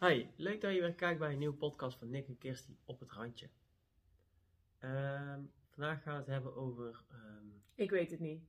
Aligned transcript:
Hi, 0.00 0.26
leuk 0.36 0.60
dat 0.60 0.74
je 0.74 0.80
weer 0.80 0.94
kijkt 0.94 1.18
bij 1.18 1.32
een 1.32 1.38
nieuwe 1.38 1.56
podcast 1.56 1.98
van 1.98 2.10
Nick 2.10 2.26
en 2.28 2.38
Kirsty 2.38 2.76
op 2.84 3.00
het 3.00 3.12
randje. 3.12 3.48
Ehm, 4.78 5.40
vandaag 5.70 6.02
gaan 6.02 6.12
we 6.12 6.18
het 6.18 6.26
hebben 6.26 6.56
over. 6.56 7.04
ehm, 7.10 7.46
Ik 7.74 7.90
weet 7.90 8.10
het 8.10 8.20
niet. 8.20 8.42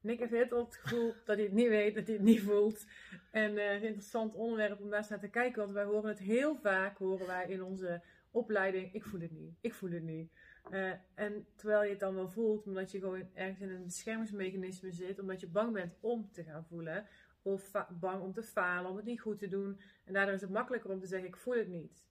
Nick 0.00 0.18
heeft 0.18 0.30
heel 0.30 0.64
het 0.64 0.76
gevoel 0.76 1.14
dat 1.24 1.36
hij 1.36 1.44
het 1.44 1.52
niet 1.52 1.68
weet, 1.68 1.94
dat 1.94 2.06
hij 2.06 2.14
het 2.14 2.24
niet 2.24 2.40
voelt. 2.42 2.86
En 3.30 3.56
het 3.56 3.74
is 3.74 3.80
een 3.80 3.86
interessant 3.86 4.34
onderwerp 4.34 4.80
om 4.80 4.90
daar 4.90 5.06
naar 5.08 5.20
te 5.20 5.28
kijken. 5.28 5.62
Want 5.62 5.72
wij 5.72 5.84
horen 5.84 6.08
het 6.08 6.18
heel 6.18 6.56
vaak, 6.56 6.98
horen 6.98 7.26
wij 7.26 7.48
in 7.48 7.62
onze 7.62 8.02
opleiding, 8.30 8.94
ik 8.94 9.04
voel 9.04 9.20
het 9.20 9.30
niet, 9.30 9.54
ik 9.60 9.74
voel 9.74 9.90
het 9.90 10.02
niet. 10.02 10.30
Eh, 10.70 10.90
en 11.14 11.46
terwijl 11.56 11.82
je 11.82 11.90
het 11.90 12.00
dan 12.00 12.14
wel 12.14 12.30
voelt, 12.30 12.66
omdat 12.66 12.90
je 12.90 12.98
gewoon 12.98 13.28
ergens 13.34 13.60
in 13.60 13.70
een 13.70 13.84
beschermingsmechanisme 13.84 14.92
zit, 14.92 15.18
omdat 15.18 15.40
je 15.40 15.46
bang 15.48 15.72
bent 15.72 15.94
om 16.00 16.28
te 16.32 16.44
gaan 16.44 16.64
voelen. 16.64 17.06
Of 17.46 17.72
bang 17.90 18.22
om 18.22 18.32
te 18.32 18.42
falen, 18.42 18.90
om 18.90 18.96
het 18.96 19.04
niet 19.04 19.20
goed 19.20 19.38
te 19.38 19.48
doen. 19.48 19.80
En 20.04 20.12
daardoor 20.12 20.34
is 20.34 20.40
het 20.40 20.50
makkelijker 20.50 20.90
om 20.90 21.00
te 21.00 21.06
zeggen, 21.06 21.28
ik 21.28 21.36
voel 21.36 21.54
het 21.56 21.68
niet. 21.68 22.04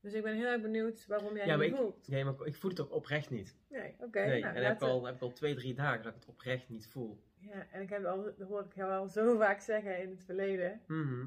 Dus 0.00 0.12
ik 0.12 0.22
ben 0.22 0.34
heel 0.34 0.46
erg 0.46 0.62
benieuwd 0.62 1.06
waarom 1.06 1.36
jij 1.36 1.46
Ja, 1.46 1.50
het 1.50 1.58
maar 1.58 1.66
niet 1.68 1.76
ik- 1.76 1.82
voelt. 1.82 2.08
nee, 2.08 2.24
maar 2.24 2.46
ik 2.46 2.54
voel 2.54 2.70
het 2.70 2.80
ook 2.80 2.92
oprecht 2.92 3.30
niet. 3.30 3.56
Nee, 3.68 3.94
oké. 3.98 4.20
nee, 4.26 4.40
nou, 4.42 4.54
en 4.56 4.64
heb 4.64 4.74
ik, 4.74 4.82
al, 4.82 5.04
heb 5.06 5.14
ik 5.14 5.20
al 5.20 5.32
twee, 5.32 5.54
drie 5.54 5.74
dagen 5.74 6.02
dat 6.02 6.14
ik 6.14 6.20
het 6.20 6.28
oprecht 6.28 6.68
niet 6.68 6.86
voel. 6.88 7.22
Ja, 7.38 7.66
en 7.70 7.82
ik 7.82 7.88
heb 7.88 8.04
al, 8.04 8.22
dat 8.36 8.48
hoor 8.48 8.64
ik 8.64 8.74
jou 8.74 8.92
al 8.92 9.08
zo 9.08 9.36
vaak 9.38 9.60
zeggen 9.60 10.02
in 10.02 10.10
het 10.10 10.24
verleden. 10.24 10.80
Mhm. 10.86 11.26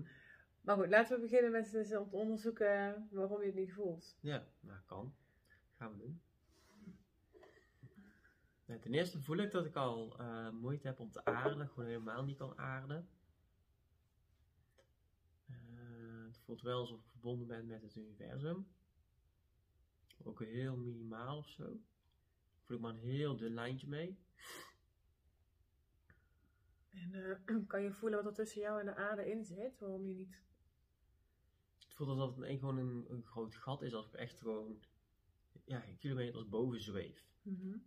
Maar 0.62 0.76
goed, 0.76 0.88
laten 0.90 1.15
we 1.15 1.21
beginnen 1.21 1.52
met 1.52 1.70
te 1.71 2.05
onderzoeken 2.12 3.07
waarom 3.12 3.40
je 3.40 3.45
het 3.45 3.55
niet 3.55 3.73
voelt. 3.73 4.17
Ja, 4.21 4.48
nou 4.59 4.79
kan. 4.85 5.15
Gaan 5.77 5.91
we 5.91 5.98
doen. 5.98 6.21
Nou, 8.65 8.79
ten 8.79 8.93
eerste 8.93 9.20
voel 9.21 9.38
ik 9.38 9.52
dat 9.52 9.65
ik 9.65 9.76
al 9.76 10.15
eh, 10.20 10.49
moeite 10.49 10.88
heb 10.88 10.99
om 10.99 11.12
te 11.12 11.26
aarden, 11.26 11.67
gewoon 11.67 11.85
helemaal 11.90 12.23
niet 12.23 12.38
kan 12.38 12.57
aarden. 12.57 13.07
Eh, 15.48 15.55
het 16.25 16.34
voelt 16.45 16.62
wel 16.62 16.80
alsof 16.80 16.99
ik 16.99 17.09
verbonden 17.09 17.48
ben 17.48 17.67
met 17.67 17.81
het 17.81 17.95
universum. 17.95 18.67
Ook 20.23 20.43
heel 20.43 20.77
minimaal 20.77 21.37
of 21.37 21.49
zo. 21.49 21.79
Voel 22.62 22.77
ik 22.77 22.84
maar 22.84 22.93
een 22.93 22.99
heel 22.99 23.37
dun 23.37 23.54
lijntje 23.54 23.87
mee. 23.87 24.20
En 26.91 27.13
eh, 27.13 27.57
kan 27.68 27.82
je 27.82 27.91
voelen 27.91 28.24
wat 28.24 28.27
er 28.27 28.43
tussen 28.43 28.62
jou 28.62 28.79
en 28.79 28.85
de 28.85 28.96
aarde 28.96 29.29
in 29.29 29.46
zit? 29.46 29.79
Waarom 29.79 30.07
je 30.07 30.13
niet... 30.13 30.43
Het 31.79 31.93
voelt 31.93 32.10
alsof 32.10 32.35
het 32.35 32.46
een, 32.46 32.59
gewoon 32.59 32.77
een, 32.77 33.05
een 33.09 33.24
groot 33.24 33.55
gat 33.55 33.82
is, 33.82 33.93
als 33.93 34.07
ik 34.07 34.13
echt 34.13 34.40
gewoon 34.40 34.80
ja, 35.65 35.80
kilometers 35.99 36.49
boven 36.49 36.82
zweef. 36.82 37.27
Mhm. 37.41 37.77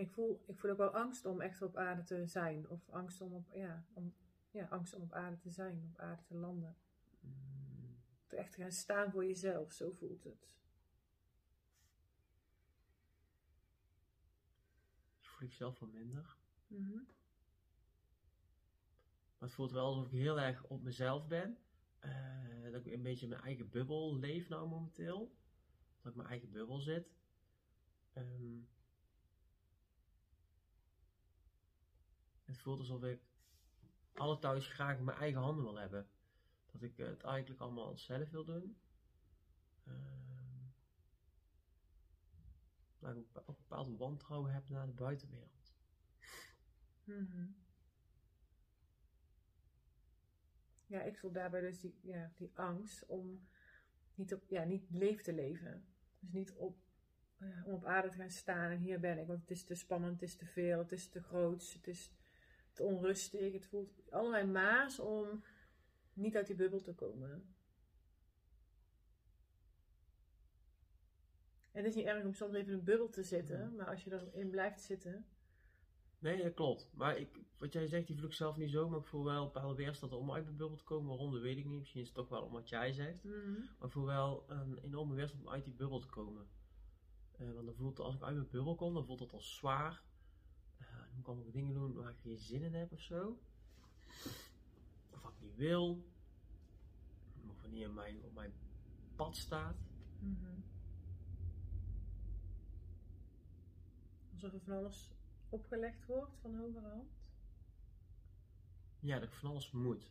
Ik, 0.00 0.10
voel, 0.10 0.42
ik 0.46 0.58
voel 0.58 0.70
ook 0.70 0.76
wel 0.76 0.94
angst 0.94 1.26
om 1.26 1.40
echt 1.40 1.62
op 1.62 1.76
aarde 1.76 2.02
te 2.02 2.26
zijn. 2.26 2.68
Of 2.68 2.88
angst 2.90 3.20
om 3.20 3.32
op, 3.32 3.52
ja, 3.54 3.84
om, 3.92 4.14
ja, 4.50 4.66
angst 4.70 4.94
om 4.94 5.02
op 5.02 5.12
aarde 5.12 5.38
te 5.38 5.50
zijn, 5.50 5.90
op 5.92 5.98
aarde 5.98 6.22
te 6.22 6.34
landen. 6.34 6.76
Mm, 7.20 7.96
Te 8.26 8.36
echt 8.36 8.52
te 8.52 8.60
gaan 8.60 8.72
staan 8.72 9.10
voor 9.10 9.24
jezelf, 9.24 9.72
zo 9.72 9.90
voelt 9.90 10.24
het. 10.24 10.58
dat 15.20 15.28
voel 15.28 15.48
ik 15.48 15.54
zelf 15.54 15.78
wel 15.78 15.88
minder. 15.88 16.36
Mhm. 16.66 17.02
Maar 19.38 19.48
het 19.48 19.52
voelt 19.52 19.72
wel 19.72 19.86
alsof 19.86 20.04
ik 20.04 20.18
heel 20.18 20.40
erg 20.40 20.64
op 20.64 20.82
mezelf 20.82 21.26
ben. 21.26 21.58
Eh, 21.98 22.70
dat 22.72 22.86
ik 22.86 22.92
een 22.92 23.02
beetje 23.02 23.22
in 23.22 23.28
mijn 23.28 23.42
eigen 23.42 23.70
bubbel 23.70 24.16
leef 24.16 24.48
nou 24.48 24.68
momenteel. 24.68 25.18
Dat 26.00 26.06
ik 26.06 26.10
in 26.10 26.16
mijn 26.16 26.28
eigen 26.28 26.50
bubbel 26.50 26.78
zit. 26.80 27.14
Ehm, 28.12 28.58
het 32.52 32.62
voelt 32.62 32.78
alsof 32.78 33.02
ik 33.02 33.20
alle 34.14 34.38
touwtjes 34.38 34.72
graag 34.72 34.98
in 34.98 35.04
mijn 35.04 35.18
eigen 35.18 35.40
handen 35.40 35.64
wil 35.64 35.78
hebben. 35.78 36.08
Dat 36.66 36.82
ik 36.82 36.96
het 36.96 37.22
eigenlijk 37.22 37.60
allemaal 37.60 37.96
zelf 37.96 38.30
wil 38.30 38.44
doen. 38.44 38.78
Ehm, 39.84 40.66
dat 42.98 43.10
ik 43.10 43.16
een 43.16 43.26
bepa- 43.32 43.42
een 43.46 43.56
bepaald 43.56 43.98
wantrouwen 43.98 44.52
heb 44.52 44.68
naar 44.68 44.86
de 44.86 44.92
buitenwereld. 44.92 45.74
Mhm. 47.04 47.46
Ja, 50.86 51.02
ik 51.02 51.18
voel 51.18 51.32
daarbij 51.32 51.60
dus 51.60 51.80
die, 51.80 51.98
ja, 52.02 52.32
die 52.34 52.50
angst 52.54 53.06
om 53.06 53.48
niet, 54.14 54.34
op, 54.34 54.42
ja, 54.48 54.64
niet 54.64 54.90
leef 54.90 55.22
te 55.22 55.32
leven. 55.32 55.84
Dus 56.18 56.32
niet 56.32 56.52
op, 56.52 56.78
om 57.38 57.72
op 57.72 57.84
aarde 57.84 58.08
te 58.08 58.16
gaan 58.16 58.30
staan 58.30 58.70
en 58.70 58.78
hier 58.78 59.00
ben 59.00 59.18
ik. 59.18 59.26
Want 59.26 59.40
het 59.40 59.50
is 59.50 59.64
te 59.64 59.74
spannend, 59.74 60.20
het 60.20 60.28
is 60.28 60.36
te 60.36 60.46
veel, 60.46 60.78
het 60.78 60.92
is 60.92 61.08
te 61.08 61.22
groot, 61.22 61.72
het 61.72 61.86
is 61.86 62.12
te 62.72 62.82
onrustig. 62.82 63.52
Het 63.52 63.66
voelt 63.66 64.10
allerlei 64.10 64.46
maas 64.46 64.98
om 64.98 65.44
niet 66.12 66.36
uit 66.36 66.46
die 66.46 66.56
bubbel 66.56 66.80
te 66.80 66.94
komen. 66.94 67.54
En 71.72 71.84
het 71.84 71.86
is 71.86 71.94
niet 71.94 72.06
erg 72.06 72.24
om 72.24 72.34
soms 72.34 72.54
even 72.54 72.72
in 72.72 72.78
een 72.78 72.84
bubbel 72.84 73.08
te 73.08 73.22
zitten, 73.22 73.74
maar 73.74 73.86
als 73.86 74.04
je 74.04 74.12
erin 74.12 74.50
blijft 74.50 74.80
zitten, 74.80 75.26
Nee, 76.20 76.42
dat 76.42 76.54
klopt. 76.54 76.90
Maar 76.94 77.16
ik, 77.16 77.40
wat 77.58 77.72
jij 77.72 77.86
zegt, 77.86 78.06
die 78.06 78.16
voel 78.16 78.26
ik 78.26 78.32
zelf 78.32 78.56
niet 78.56 78.70
zo. 78.70 78.88
Maar 78.88 78.98
ik 78.98 79.06
voel 79.06 79.24
wel 79.24 79.40
een 79.40 79.52
bepaalde 79.52 79.74
weerstand 79.74 80.12
om 80.12 80.32
uit 80.32 80.46
de 80.46 80.52
bubbel 80.52 80.76
te 80.76 80.84
komen. 80.84 81.08
Waarom, 81.08 81.32
dat 81.32 81.40
weet 81.40 81.58
ik 81.58 81.64
niet. 81.64 81.78
Misschien 81.78 82.00
is 82.00 82.06
het 82.06 82.16
toch 82.16 82.28
wel 82.28 82.42
om 82.42 82.52
wat 82.52 82.68
jij 82.68 82.92
zegt. 82.92 83.24
Maar 83.78 83.86
ik 83.88 83.92
voel 83.92 84.04
wel 84.04 84.44
een 84.48 84.78
enorme 84.78 85.14
weerstand 85.14 85.42
om 85.42 85.52
uit 85.52 85.64
die 85.64 85.74
bubbel 85.74 85.98
te 85.98 86.08
komen. 86.08 86.46
Eh, 87.32 87.52
want 87.52 87.66
dan 87.66 87.74
voelt 87.74 87.96
het, 87.98 88.06
als 88.06 88.14
ik 88.14 88.22
uit 88.22 88.34
mijn 88.34 88.48
bubbel 88.50 88.74
kom, 88.74 88.94
dan 88.94 89.04
voelt 89.04 89.20
het 89.20 89.32
als 89.32 89.56
zwaar. 89.56 90.02
Kan 91.22 91.38
ik 91.40 91.52
dingen 91.52 91.74
doen 91.74 91.94
waar 91.94 92.10
ik 92.10 92.18
geen 92.18 92.38
zin 92.38 92.62
in 92.62 92.74
heb 92.74 92.92
of 92.92 93.00
zo. 93.00 93.38
Of 95.10 95.22
wat 95.22 95.32
ik 95.32 95.40
niet 95.40 95.56
wil. 95.56 96.04
Of 97.48 97.60
wanneer 97.60 97.90
mijn, 97.90 98.24
op 98.24 98.34
mijn 98.34 98.52
pad 99.16 99.36
staat. 99.36 99.76
Mhm. 100.18 100.60
Alsof 104.32 104.52
er 104.52 104.60
van 104.60 104.76
alles 104.76 105.10
opgelegd 105.48 106.06
wordt 106.06 106.36
van 106.40 106.54
hogerhand. 106.58 107.10
Ja, 109.00 109.18
dat 109.18 109.28
ik 109.28 109.34
van 109.34 109.50
alles 109.50 109.70
moet. 109.70 110.10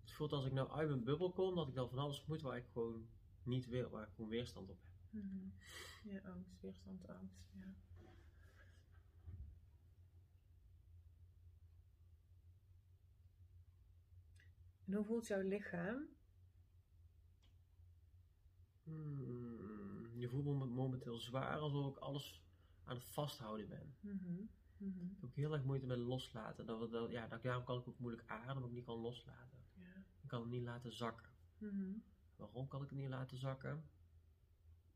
Het 0.00 0.12
voelt 0.12 0.32
als 0.32 0.44
ik 0.44 0.52
nou 0.52 0.70
uit 0.70 0.88
mijn 0.88 1.04
bubbel 1.04 1.32
kom, 1.32 1.54
dat 1.54 1.68
ik 1.68 1.74
dan 1.74 1.88
van 1.88 1.98
alles 1.98 2.26
moet 2.26 2.42
waar 2.42 2.56
ik 2.56 2.66
gewoon 2.72 3.06
niet 3.42 3.66
wil. 3.66 3.90
Waar 3.90 4.06
ik 4.06 4.14
gewoon 4.14 4.30
weerstand 4.30 4.70
op 4.70 4.78
heb. 4.82 5.22
Mhm. 5.22 5.48
Ja, 6.04 6.18
angst, 6.18 6.60
weerstand, 6.60 7.08
angst. 7.08 7.42
Ja. 7.52 7.74
En 14.92 14.98
hoe 14.98 15.06
voelt 15.06 15.26
jouw 15.26 15.40
lichaam? 15.40 16.08
Hmm, 18.82 20.18
je 20.18 20.28
voelt 20.28 20.44
me 20.44 20.66
momenteel 20.66 21.18
zwaar 21.18 21.58
alsof 21.58 21.96
ik 21.96 21.96
alles 21.96 22.42
aan 22.84 22.96
het 22.96 23.04
vasthouden 23.04 23.68
ben. 23.68 23.94
Mhm. 24.00 24.44
Mhm. 24.76 25.04
Ik 25.04 25.14
heb 25.14 25.24
ook 25.24 25.34
heel 25.34 25.52
erg 25.52 25.64
moeite 25.64 25.86
met 25.86 25.98
loslaten. 25.98 26.66
Dat, 26.66 26.90
dat, 26.90 27.10
ja, 27.10 27.28
dat, 27.28 27.42
daarom 27.42 27.64
kan 27.64 27.78
ik 27.78 27.88
ook 27.88 27.98
moeilijk 27.98 28.28
ademen, 28.28 28.64
ik 28.64 28.70
niet 28.70 28.84
kan 28.84 28.98
loslaten. 28.98 29.58
Ja. 29.74 30.04
Ik 30.20 30.28
kan 30.28 30.40
het 30.40 30.50
niet 30.50 30.62
laten 30.62 30.92
zakken. 30.92 31.30
Mhm. 31.58 31.92
Waarom 32.36 32.68
kan 32.68 32.82
ik 32.82 32.90
het 32.90 32.98
niet 32.98 33.08
laten 33.08 33.38
zakken? 33.38 33.84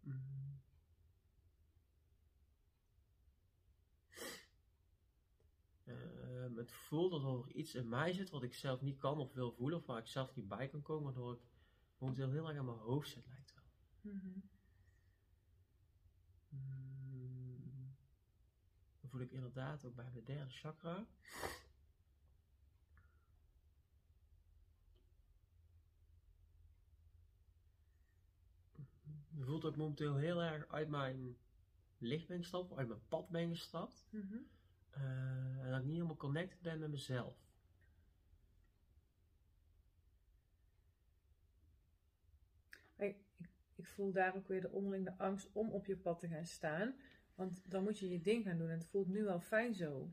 Hmm. 0.01 0.56
Het 6.67 6.75
voelt 6.75 7.13
alsof 7.13 7.47
er 7.47 7.55
iets 7.55 7.75
in 7.75 7.89
mij 7.89 8.13
zit 8.13 8.31
wat 8.31 8.43
ik 8.43 8.55
zelf 8.55 8.81
niet 8.81 8.99
kan 8.99 9.19
of 9.19 9.33
wil 9.33 9.53
voelen, 9.53 9.79
of 9.79 9.87
waar 9.87 9.99
ik 9.99 10.07
zelf 10.07 10.35
niet 10.35 10.49
bij 10.49 10.69
kan 10.69 10.83
komen, 10.83 11.05
waardoor 11.05 11.33
ik 11.33 11.41
momenteel 11.99 12.31
heel 12.31 12.49
erg 12.49 12.59
aan 12.59 12.65
mijn 12.65 12.79
hoofd 12.79 13.09
zit, 13.09 13.27
lijkt 13.29 13.55
wel. 13.55 13.65
Mhm. 14.13 14.39
Hmm. 16.49 17.97
Dan 19.01 19.11
voel 19.11 19.21
ik 19.21 19.31
inderdaad 19.31 19.85
ook 19.85 19.95
bij 19.95 20.11
mijn 20.13 20.25
derde 20.25 20.51
chakra. 20.51 21.07
Je 29.29 29.45
voelt 29.45 29.65
ook 29.65 29.77
momenteel 29.77 30.17
heel 30.17 30.43
erg 30.43 30.69
uit 30.69 30.89
mijn 30.89 31.37
licht 31.99 32.27
ben 32.27 32.39
gestapt, 32.39 32.73
uit 32.73 32.89
mijn 32.89 33.07
pad 33.09 33.29
ben 33.29 33.49
gestapt. 33.49 34.09
Mhm. 34.11 34.37
En 34.97 35.71
dat 35.71 35.79
ik 35.79 35.85
niet 35.85 35.95
helemaal 35.95 36.17
connected 36.17 36.61
ben 36.61 36.79
met 36.79 36.91
mezelf. 36.91 37.37
Ik, 42.97 43.17
ik, 43.37 43.49
ik 43.75 43.87
voel 43.87 44.13
daar 44.13 44.37
ook 44.37 44.49
weer 44.49 44.61
de 44.61 44.71
onderlinge 44.71 45.15
angst 45.19 45.49
om 45.53 45.71
op 45.71 45.87
je 45.87 45.97
pad 45.97 46.19
te 46.19 46.29
gaan 46.29 46.47
staan. 46.47 46.95
Want 47.35 47.71
dan 47.71 47.83
moet 47.83 47.99
je 47.99 48.09
je 48.09 48.21
ding 48.21 48.45
gaan 48.45 48.59
doen. 48.59 48.69
En 48.71 48.79
het 48.79 48.87
voelt 48.87 49.09
nu 49.09 49.25
wel 49.25 49.41
fijn 49.41 49.75
zo. 49.75 50.11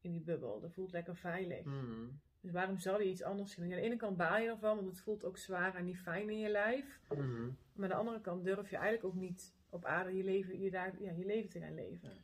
In 0.00 0.12
die 0.12 0.20
bubbel. 0.20 0.60
Dat 0.60 0.72
voelt 0.72 0.92
lekker 0.92 1.16
veilig. 1.16 1.64
Hmm. 1.64 2.20
Dus 2.44 2.52
waarom 2.52 2.78
zou 2.78 3.02
je 3.02 3.10
iets 3.10 3.22
anders 3.22 3.54
gaan 3.54 3.64
doen? 3.64 3.72
Aan 3.72 3.80
de 3.80 3.86
ene 3.86 3.96
kant 3.96 4.16
baal 4.16 4.38
je 4.38 4.48
ervan, 4.48 4.76
want 4.76 4.88
het 4.88 5.00
voelt 5.00 5.24
ook 5.24 5.38
zwaar 5.38 5.74
en 5.74 5.84
niet 5.84 5.98
fijn 5.98 6.30
in 6.30 6.38
je 6.38 6.48
lijf. 6.48 7.00
Mhm. 7.08 7.50
Maar 7.72 7.84
aan 7.84 7.88
de 7.88 7.94
andere 7.94 8.20
kant 8.20 8.44
durf 8.44 8.70
je 8.70 8.76
eigenlijk 8.76 9.04
ook 9.04 9.20
niet 9.20 9.54
op 9.68 9.84
aarde 9.84 10.16
je 10.16 10.24
leven, 10.24 10.60
je 10.60 10.70
daar, 10.70 11.02
ja, 11.02 11.12
je 11.12 11.24
leven 11.24 11.50
te 11.50 11.60
gaan 11.60 11.74
leven. 11.74 12.23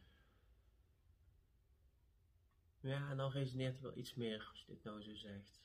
Ja, 2.80 3.10
en 3.10 3.16
dan 3.16 3.30
resoneert 3.30 3.72
het 3.72 3.82
wel 3.82 3.96
iets 3.96 4.14
meer 4.14 4.48
als 4.50 4.60
je 4.60 4.72
dit 4.72 4.84
nou 4.84 5.02
zo 5.02 5.14
zegt. 5.14 5.60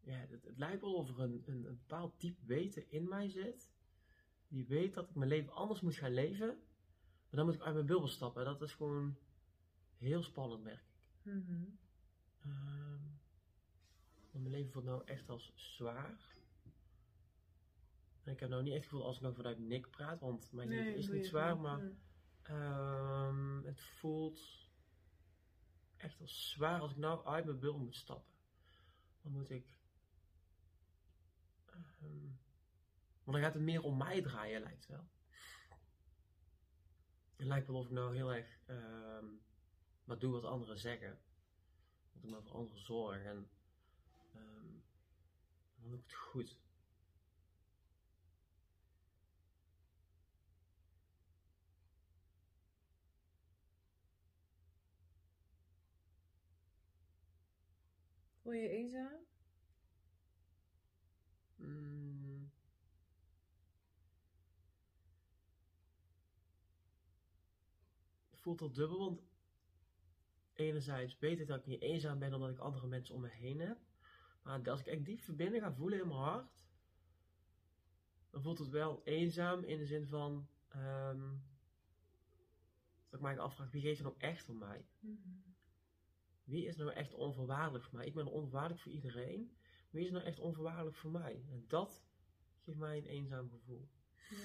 Ja, 0.00 0.16
het, 0.16 0.44
het 0.44 0.58
lijkt 0.58 0.80
wel 0.80 0.94
of 0.94 1.08
er 1.08 1.20
een, 1.20 1.42
een, 1.46 1.64
een 1.64 1.78
bepaald 1.78 2.20
diep 2.20 2.38
weten 2.46 2.90
in 2.90 3.08
mij 3.08 3.28
zit. 3.28 3.70
Die 4.48 4.66
weet 4.66 4.94
dat 4.94 5.08
ik 5.08 5.14
mijn 5.14 5.30
leven 5.30 5.52
anders 5.52 5.80
moet 5.80 5.94
gaan 5.94 6.14
leven. 6.14 6.46
Maar 6.46 7.42
dan 7.42 7.44
moet 7.44 7.54
ik 7.54 7.62
uit 7.62 7.74
mijn 7.74 7.86
bubbel 7.86 8.08
stappen. 8.08 8.44
Dat 8.44 8.62
is 8.62 8.74
gewoon 8.74 9.16
heel 9.98 10.22
spannend, 10.22 10.62
merk 10.62 10.84
ik. 10.84 11.22
Mhm. 11.22 11.64
Ehm, 12.40 13.02
mijn 14.30 14.50
leven 14.50 14.72
voelt 14.72 14.84
nou 14.84 15.02
echt 15.04 15.28
als 15.28 15.52
zwaar. 15.54 16.33
Ik 18.24 18.40
heb 18.40 18.48
nou 18.48 18.62
niet 18.62 18.72
echt 18.72 18.82
het 18.82 18.90
gevoel 18.90 19.06
als 19.06 19.16
ik 19.16 19.22
nou 19.22 19.34
vanuit 19.34 19.58
Nick 19.58 19.90
praat, 19.90 20.20
want 20.20 20.52
mijn 20.52 20.68
Nee, 20.68 20.94
is 20.94 21.08
niet 21.08 21.26
zwaar, 21.26 21.58
maar 21.58 21.90
ehm, 22.42 23.62
het 23.64 23.80
voelt 23.80 24.68
echt 25.96 26.20
als 26.20 26.50
zwaar 26.50 26.80
als 26.80 26.90
ik 26.90 26.96
nou 26.96 27.26
uit 27.26 27.44
mijn 27.44 27.58
bubbel 27.58 27.80
moet 27.80 27.96
stappen. 27.96 28.32
Dan 29.22 29.32
moet 29.32 29.50
ik. 29.50 29.78
ehm, 31.66 32.26
want 33.24 33.36
dan 33.36 33.40
gaat 33.40 33.54
het 33.54 33.62
meer 33.62 33.82
om 33.82 33.96
mij 33.96 34.22
draaien, 34.22 34.60
lijkt 34.62 34.86
wel. 34.86 35.08
Het 37.36 37.46
lijkt 37.46 37.66
wel 37.66 37.76
of 37.76 37.84
ik 37.84 37.90
nou 37.92 38.14
heel 38.14 38.34
erg 38.34 38.58
ehm, 38.66 39.26
wat 40.04 40.20
doe 40.20 40.32
wat 40.32 40.44
anderen 40.44 40.78
zeggen. 40.78 41.18
Dat 42.12 42.22
ik 42.24 42.30
me 42.30 42.42
voor 42.42 42.56
anderen 42.56 42.78
zorg 42.78 43.22
en 43.24 43.48
dan 44.32 44.82
doe 45.74 45.94
ik 45.94 46.02
het 46.02 46.14
goed. 46.14 46.58
Voel 58.44 58.52
je 58.52 58.68
eenzaam? 58.68 59.20
Mm. 61.56 62.50
Het 68.30 68.40
voelt 68.40 68.60
al 68.60 68.72
dubbel, 68.72 68.98
want 68.98 69.22
enerzijds 70.52 71.18
weet 71.18 71.40
ik 71.40 71.46
dat 71.46 71.58
ik 71.58 71.66
niet 71.66 71.80
eenzaam 71.80 72.18
ben 72.18 72.34
omdat 72.34 72.50
ik 72.50 72.58
andere 72.58 72.86
mensen 72.86 73.14
om 73.14 73.20
me 73.20 73.28
heen 73.28 73.60
heb. 73.60 73.78
Maar 74.42 74.70
als 74.70 74.80
ik 74.80 74.86
echt 74.86 75.04
diep 75.04 75.20
verbinding 75.20 75.62
ga 75.62 75.72
voelen 75.72 76.00
in 76.00 76.08
mijn 76.08 76.20
hart, 76.20 76.66
dan 78.30 78.42
voelt 78.42 78.58
het 78.58 78.68
wel 78.68 79.02
eenzaam 79.04 79.62
in 79.62 79.78
de 79.78 79.86
zin 79.86 80.06
van 80.06 80.48
ehm, 80.68 81.28
dat 83.08 83.14
ik 83.14 83.20
mij 83.20 83.38
afvraag, 83.38 83.70
wie 83.70 83.82
geeft 83.82 83.98
er 83.98 84.04
nou 84.04 84.18
echt 84.18 84.48
om 84.48 84.58
mij? 84.58 84.86
Mhm. 84.98 85.53
Wie 86.44 86.66
is 86.66 86.76
nou 86.76 86.90
echt 86.90 87.14
onvoorwaardelijk 87.14 87.84
voor 87.84 87.94
mij? 87.94 88.06
Ik 88.06 88.14
ben 88.14 88.26
onvoorwaardelijk 88.26 88.80
voor 88.80 88.92
iedereen. 88.92 89.56
Wie 89.90 90.04
is 90.04 90.10
nou 90.10 90.24
echt 90.24 90.38
onvoorwaardelijk 90.38 90.96
voor 90.96 91.10
mij? 91.10 91.44
En 91.50 91.64
dat 91.68 92.04
geeft 92.60 92.78
mij 92.78 92.96
een 92.96 93.06
eenzaam 93.06 93.50
gevoel. 93.50 93.88
Ja. 94.30 94.36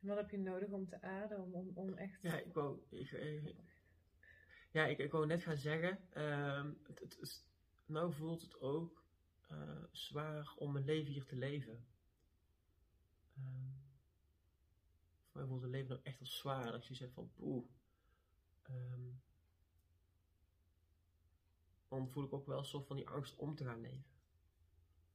En 0.00 0.08
wat 0.08 0.16
heb 0.16 0.30
je 0.30 0.38
nodig 0.38 0.68
om 0.68 0.86
te 0.86 1.02
aarden, 1.02 1.52
om, 1.52 1.70
om, 1.74 1.94
echt... 1.94 2.22
Ja, 2.22 2.38
ik 2.40 2.52
wou, 2.52 2.80
ik, 2.88 3.10
ja, 4.70 4.86
ik, 4.86 4.98
ik 4.98 5.12
wou 5.12 5.26
net 5.26 5.42
gaan 5.42 5.56
zeggen, 5.56 5.98
ehm, 6.10 6.72
het, 6.82 7.00
het 7.00 7.18
is, 7.20 7.44
nou 7.86 8.12
voelt 8.12 8.40
het 8.40 8.60
ook 8.60 9.04
eh, 9.48 9.84
zwaar 9.90 10.54
om 10.56 10.72
mijn 10.72 10.84
leven 10.84 11.12
hier 11.12 11.24
te 11.24 11.36
leven. 11.36 11.86
Ehm, 13.36 13.77
het 15.52 15.70
leven 15.70 15.88
nou 15.88 16.00
echt 16.02 16.20
als 16.20 16.38
zwaar. 16.38 16.72
Dat 16.72 16.86
je 16.86 16.94
zegt 16.94 17.12
van, 17.12 17.30
poeh. 17.34 17.64
ehm, 18.62 19.10
dan 21.88 22.08
voel 22.10 22.24
ik 22.24 22.32
ook 22.32 22.46
wel 22.46 22.58
een 22.58 22.64
soort 22.64 22.86
van 22.86 22.96
die 22.96 23.08
angst 23.08 23.36
om 23.36 23.54
te 23.54 23.64
gaan 23.64 23.80
leven. 23.80 24.04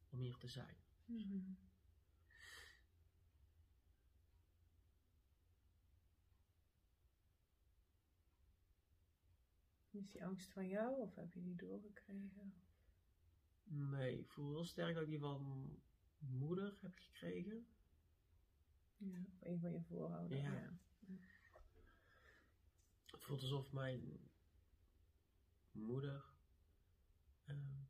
Om 0.10 0.20
hier 0.20 0.38
te 0.38 0.48
zijn. 0.48 0.78
Mhm. 1.06 1.54
Is 9.92 10.10
die 10.10 10.26
angst 10.26 10.52
van 10.52 10.68
jou 10.68 11.00
of 11.00 11.16
heb 11.16 11.34
je 11.34 11.42
die 11.42 11.56
doorgekregen? 11.56 12.54
Nee, 13.64 14.20
ik 14.20 14.30
voel 14.30 14.52
heel 14.52 14.66
sterk 14.66 14.94
dat 14.94 15.04
ik 15.04 15.10
die 15.10 15.20
van 15.20 15.70
moeder 16.18 16.78
heb 16.82 16.98
gekregen. 16.98 17.68
Ja, 18.98 19.26
een 19.40 19.60
van 19.60 19.72
je 19.72 19.82
voorouders. 19.82 20.42
Ja. 20.42 20.54
Ja. 20.54 20.80
Het 23.06 23.24
voelt 23.24 23.42
alsof 23.42 23.72
mijn 23.72 24.20
moeder 25.72 26.24
ehm, 27.46 27.84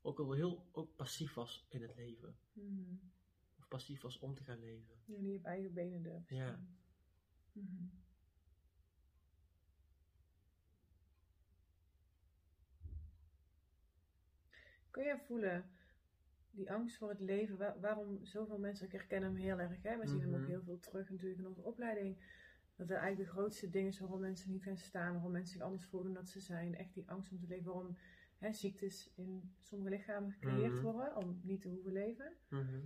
ook 0.00 0.18
al 0.18 0.32
heel 0.32 0.68
ook 0.72 0.96
passief 0.96 1.34
was 1.34 1.66
in 1.68 1.82
het 1.82 1.94
leven. 1.96 2.38
Mhm. 2.52 2.96
Of 3.58 3.68
passief 3.68 4.00
was 4.00 4.18
om 4.18 4.34
te 4.34 4.44
gaan 4.44 4.58
leven. 4.58 4.94
Ja, 5.04 5.18
die 5.18 5.36
op 5.38 5.44
eigen 5.44 5.72
benen 5.72 6.02
durft. 6.02 6.28
Ja. 6.28 6.60
Mhm. 7.52 7.84
Kun 14.90 15.04
je 15.04 15.18
voelen, 15.26 15.75
die 16.56 16.72
angst 16.72 16.96
voor 16.96 17.08
het 17.08 17.20
leven, 17.20 17.56
wa- 17.56 17.76
waarom 17.80 18.24
zoveel 18.24 18.58
mensen, 18.58 18.86
ik 18.86 18.92
herken 18.92 19.22
hem 19.22 19.34
heel 19.34 19.58
erg, 19.58 19.82
hè? 19.82 19.98
we 19.98 20.06
zien 20.06 20.20
hem 20.20 20.34
ook 20.34 20.40
Mhm. 20.40 20.48
heel 20.48 20.62
veel 20.62 20.78
terug 20.78 21.10
natuurlijk 21.10 21.38
in 21.40 21.46
onze 21.46 21.62
opleiding, 21.62 22.16
dat 22.76 22.90
er 22.90 22.96
eigenlijk 22.96 23.30
de 23.30 23.36
grootste 23.36 23.70
dingen 23.70 23.88
is 23.88 23.98
waarom 23.98 24.20
mensen 24.20 24.50
niet 24.50 24.62
gaan 24.62 24.76
staan, 24.76 25.12
waarom 25.12 25.32
mensen 25.32 25.52
zich 25.52 25.62
anders 25.62 25.86
voelen 25.86 26.12
dan 26.12 26.22
dat 26.22 26.32
ze 26.32 26.40
zijn, 26.40 26.74
echt 26.74 26.94
die 26.94 27.10
angst 27.10 27.32
om 27.32 27.38
te 27.40 27.46
leven, 27.46 27.64
waarom 27.72 27.96
hè, 28.38 28.52
ziektes 28.52 29.12
in 29.14 29.54
sommige 29.60 29.90
lichamen 29.90 30.32
gecreëerd 30.32 30.72
Mhm. 30.72 30.82
worden 30.82 31.16
om 31.16 31.40
niet 31.42 31.60
te 31.60 31.68
hoeven 31.68 31.92
leven. 31.92 32.32
Mhm. 32.48 32.80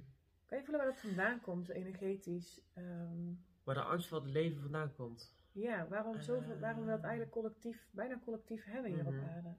Kan 0.46 0.58
je 0.58 0.64
voelen 0.64 0.84
waar 0.84 0.92
dat 0.92 1.00
vandaan 1.00 1.40
komt, 1.40 1.68
energetisch? 1.68 2.60
Ehm, 2.74 3.32
Waar 3.64 3.74
de 3.74 3.82
angst 3.82 4.08
voor 4.08 4.20
het 4.20 4.30
leven 4.30 4.60
vandaan 4.62 4.94
komt. 4.94 5.36
ja, 5.52 5.88
waarom, 5.88 6.20
zoveel, 6.20 6.58
waarom 6.58 6.80
we 6.84 6.88
dat 6.90 6.98
Eh. 6.98 7.04
eigenlijk 7.04 7.32
collectief, 7.32 7.88
bijna 7.90 8.18
collectief 8.24 8.64
hebben 8.64 8.92
hier 8.94 9.06
op 9.06 9.14
aarde? 9.28 9.54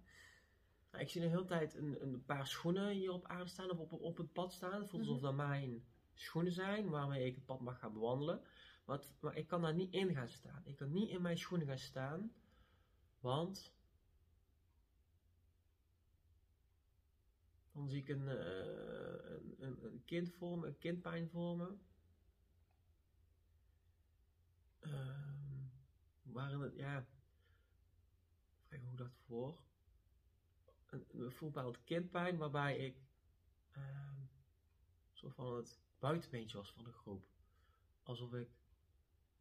Nou, 0.92 1.04
ik 1.04 1.10
zie 1.10 1.22
de 1.22 1.28
hele 1.28 1.46
tijd 1.46 1.74
een, 1.76 2.02
een 2.04 2.26
paar 2.26 2.48
schoenen 2.48 2.90
hier 2.90 3.12
op 3.12 3.26
aarde 3.28 3.50
staan 3.50 3.70
of 3.70 3.80
op, 3.80 3.92
op 3.92 4.18
het 4.18 4.34
pad 4.34 4.54
staan. 4.54 4.80
Het 4.80 4.90
voelt 4.90 5.02
alsof 5.02 5.16
Mhm. 5.22 5.26
dat 5.26 5.36
mijn 5.48 5.86
schoenen 6.14 6.52
zijn 6.52 6.90
waarmee 6.90 7.26
ik 7.26 7.36
het 7.36 7.46
pad 7.46 7.60
mag 7.60 7.80
gaan 7.80 7.94
bewandelen. 7.94 8.42
Maar, 8.86 9.36
ik 9.36 9.48
kan 9.48 9.62
daar 9.62 9.74
niet 9.74 9.94
in 9.94 10.14
gaan 10.14 10.30
staan. 10.30 10.62
Ik 10.66 10.76
kan 10.76 10.92
niet 10.92 11.10
in 11.10 11.22
mijn 11.22 11.38
schoenen 11.38 11.68
gaan 11.68 11.78
staan. 11.78 12.34
Want 13.20 13.74
dan 17.72 17.88
zie 17.90 18.00
ik 18.02 18.08
een, 18.10 18.28
eh, 18.28 19.32
een, 19.32 19.56
een, 19.60 19.86
een 19.86 20.02
kind 20.06 20.32
voor 20.34 20.58
me, 20.60 20.68
een 20.68 20.78
kindpijn 20.78 21.30
voor 21.30 21.58
me. 21.58 21.78
Waarin 26.22 26.60
het, 26.60 26.76
ja, 26.76 27.06
kijk 28.68 28.84
hoe 28.84 28.96
dat 28.96 29.12
voor 29.28 29.62
een, 30.92 31.32
voelbaar 31.32 31.80
kindpijn 31.84 32.38
waarbij 32.38 32.78
ik 32.78 32.96
ehm 33.72 34.12
soort 35.22 35.36
van 35.36 35.56
het 35.56 35.80
buitenbeentje 36.00 36.58
was 36.58 36.72
van 36.72 36.84
de 36.84 36.92
groep. 36.92 37.26
Alsof 38.04 38.34
ik 38.34 38.50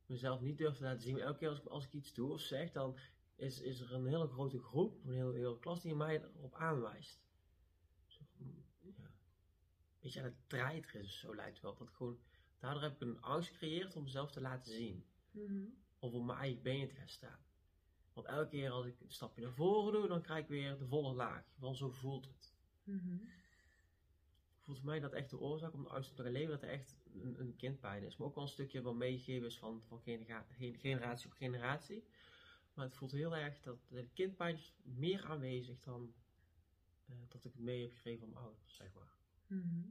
mezelf 0.07 0.41
niet 0.41 0.59
durf 0.59 0.77
te 0.77 0.83
laten 0.83 1.03
zien. 1.03 1.19
Elke 1.19 1.39
keer 1.39 1.49
als 1.49 1.59
ik, 1.59 1.67
als 1.67 1.85
ik 1.85 1.93
iets 1.93 2.15
doe 2.15 2.33
of 2.33 2.41
zeg, 2.41 2.73
dan 2.73 2.99
is, 3.37 3.61
is 3.61 3.81
er 3.81 3.93
een 3.93 4.07
hele 4.07 4.29
grote 4.29 4.59
groep, 4.59 5.05
een 5.05 5.13
hele, 5.13 5.33
hele 5.33 5.59
klas 5.59 5.83
die 5.83 5.95
mij 5.95 6.23
erop 6.23 6.55
aanwijst. 6.55 7.21
Zo 8.07 8.21
van, 8.37 8.65
ja, 8.81 9.05
een 9.05 9.13
beetje 10.01 10.21
aan 10.21 10.27
het 10.27 10.49
treiteren 10.49 11.01
is, 11.01 11.19
zo 11.19 11.35
lijkt 11.35 11.53
het 11.53 11.63
wel. 11.63 11.75
Dat 11.75 11.91
gewoon, 11.91 12.21
daardoor 12.59 12.83
heb 12.83 12.93
ik 12.95 13.01
een 13.01 13.23
angst 13.23 13.51
gecreëerd 13.51 13.97
om 13.97 14.03
mezelf 14.03 14.31
te 14.31 14.41
laten 14.41 14.73
zien. 14.73 15.05
Mhm. 15.31 15.65
Of 15.99 16.13
op 16.13 16.25
mijn 16.25 16.39
eigen 16.39 16.63
benen 16.63 16.89
te 16.89 16.95
gaan 16.95 17.09
staan. 17.09 17.45
Want 18.23 18.33
elke 18.33 18.51
keer 18.51 18.71
als 18.71 18.87
ik 18.87 19.01
een 19.01 19.11
stapje 19.11 19.43
naar 19.43 19.53
voren 19.53 19.93
doe, 19.93 20.09
dan 20.09 20.23
krijg 20.23 20.43
ik 20.43 20.49
weer 20.49 20.79
de 20.79 20.87
volle 20.87 21.15
laag. 21.15 21.45
Want 21.59 21.77
zo 21.77 21.91
voelt 21.91 22.27
het. 22.27 22.55
Mhm. 22.85 23.17
Voelt 24.61 24.79
voor 24.79 24.87
mij 24.87 25.01
dat 25.01 25.13
echt 25.13 25.31
de 25.31 25.39
oorzaak 25.39 25.73
om 25.73 25.83
de 25.83 25.89
angst 25.89 26.17
te 26.17 26.31
leven, 26.31 26.51
dat 26.51 26.63
er 26.63 26.69
echt 26.69 26.97
een, 27.15 27.41
een 27.41 27.57
kindpijn 27.57 28.03
is. 28.03 28.17
Maar 28.17 28.27
ook 28.27 28.35
wel 28.35 28.45
een 28.45 28.51
stukje 28.51 28.83
wat 28.83 28.95
meegegeven 28.95 29.47
is 29.47 29.59
van, 29.59 29.83
van 29.87 30.01
genera- 30.01 30.47
gen- 30.51 30.79
generatie 30.79 31.27
op 31.27 31.33
generatie. 31.37 32.05
Maar 32.75 32.85
het 32.85 32.97
voelt 32.97 33.13
heel 33.13 33.37
erg 33.37 33.61
dat 33.61 33.79
de 33.89 34.09
kindpijn 34.15 34.55
is 34.55 34.75
meer 34.83 35.25
aanwezig 35.25 35.81
dan 35.81 36.15
eh, 37.07 37.15
dat 37.29 37.45
ik 37.45 37.53
het 37.53 37.63
mee 37.63 37.83
heb 37.83 37.93
gegeven 37.93 38.19
van 38.19 38.29
mijn 38.29 38.45
ouders, 38.45 38.75
zeg 38.75 38.93
maar. 38.95 39.13
Mhm. 39.47 39.89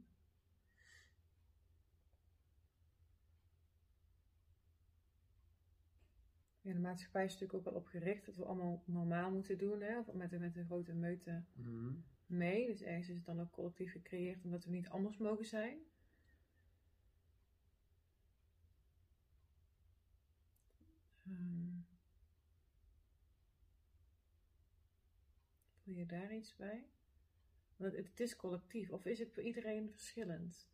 Ja, 6.62 6.72
de 6.72 6.78
maatschappij 6.80 7.24
is 7.24 7.32
natuurlijk 7.32 7.58
ook 7.58 7.72
wel 7.72 7.80
op 7.80 7.86
gericht 7.86 8.26
dat 8.26 8.36
we 8.36 8.44
allemaal 8.44 8.82
normaal 8.86 9.30
moeten 9.30 9.58
doen, 9.58 9.80
hè? 9.80 9.98
Of 9.98 10.12
met, 10.12 10.38
met 10.38 10.56
een 10.56 10.64
grote 10.64 10.94
meute 10.94 11.44
Mhm. 11.52 11.92
mee. 12.26 12.66
Dus 12.66 12.82
ergens 12.82 13.08
is 13.08 13.16
het 13.16 13.24
dan 13.24 13.40
ook 13.40 13.50
collectief 13.50 13.92
gecreëerd 13.92 14.44
omdat 14.44 14.64
we 14.64 14.70
niet 14.70 14.88
anders 14.88 15.16
mogen 15.18 15.44
zijn. 15.44 15.78
Ehm, 21.26 21.80
voel 25.82 25.94
je 25.94 26.06
daar 26.06 26.34
iets 26.34 26.56
bij? 26.56 26.84
Want 27.76 27.92
het, 27.96 28.06
het 28.06 28.20
is 28.20 28.36
collectief, 28.36 28.90
of 28.90 29.04
is 29.04 29.18
het 29.18 29.32
voor 29.32 29.42
iedereen 29.42 29.90
verschillend? 29.90 30.68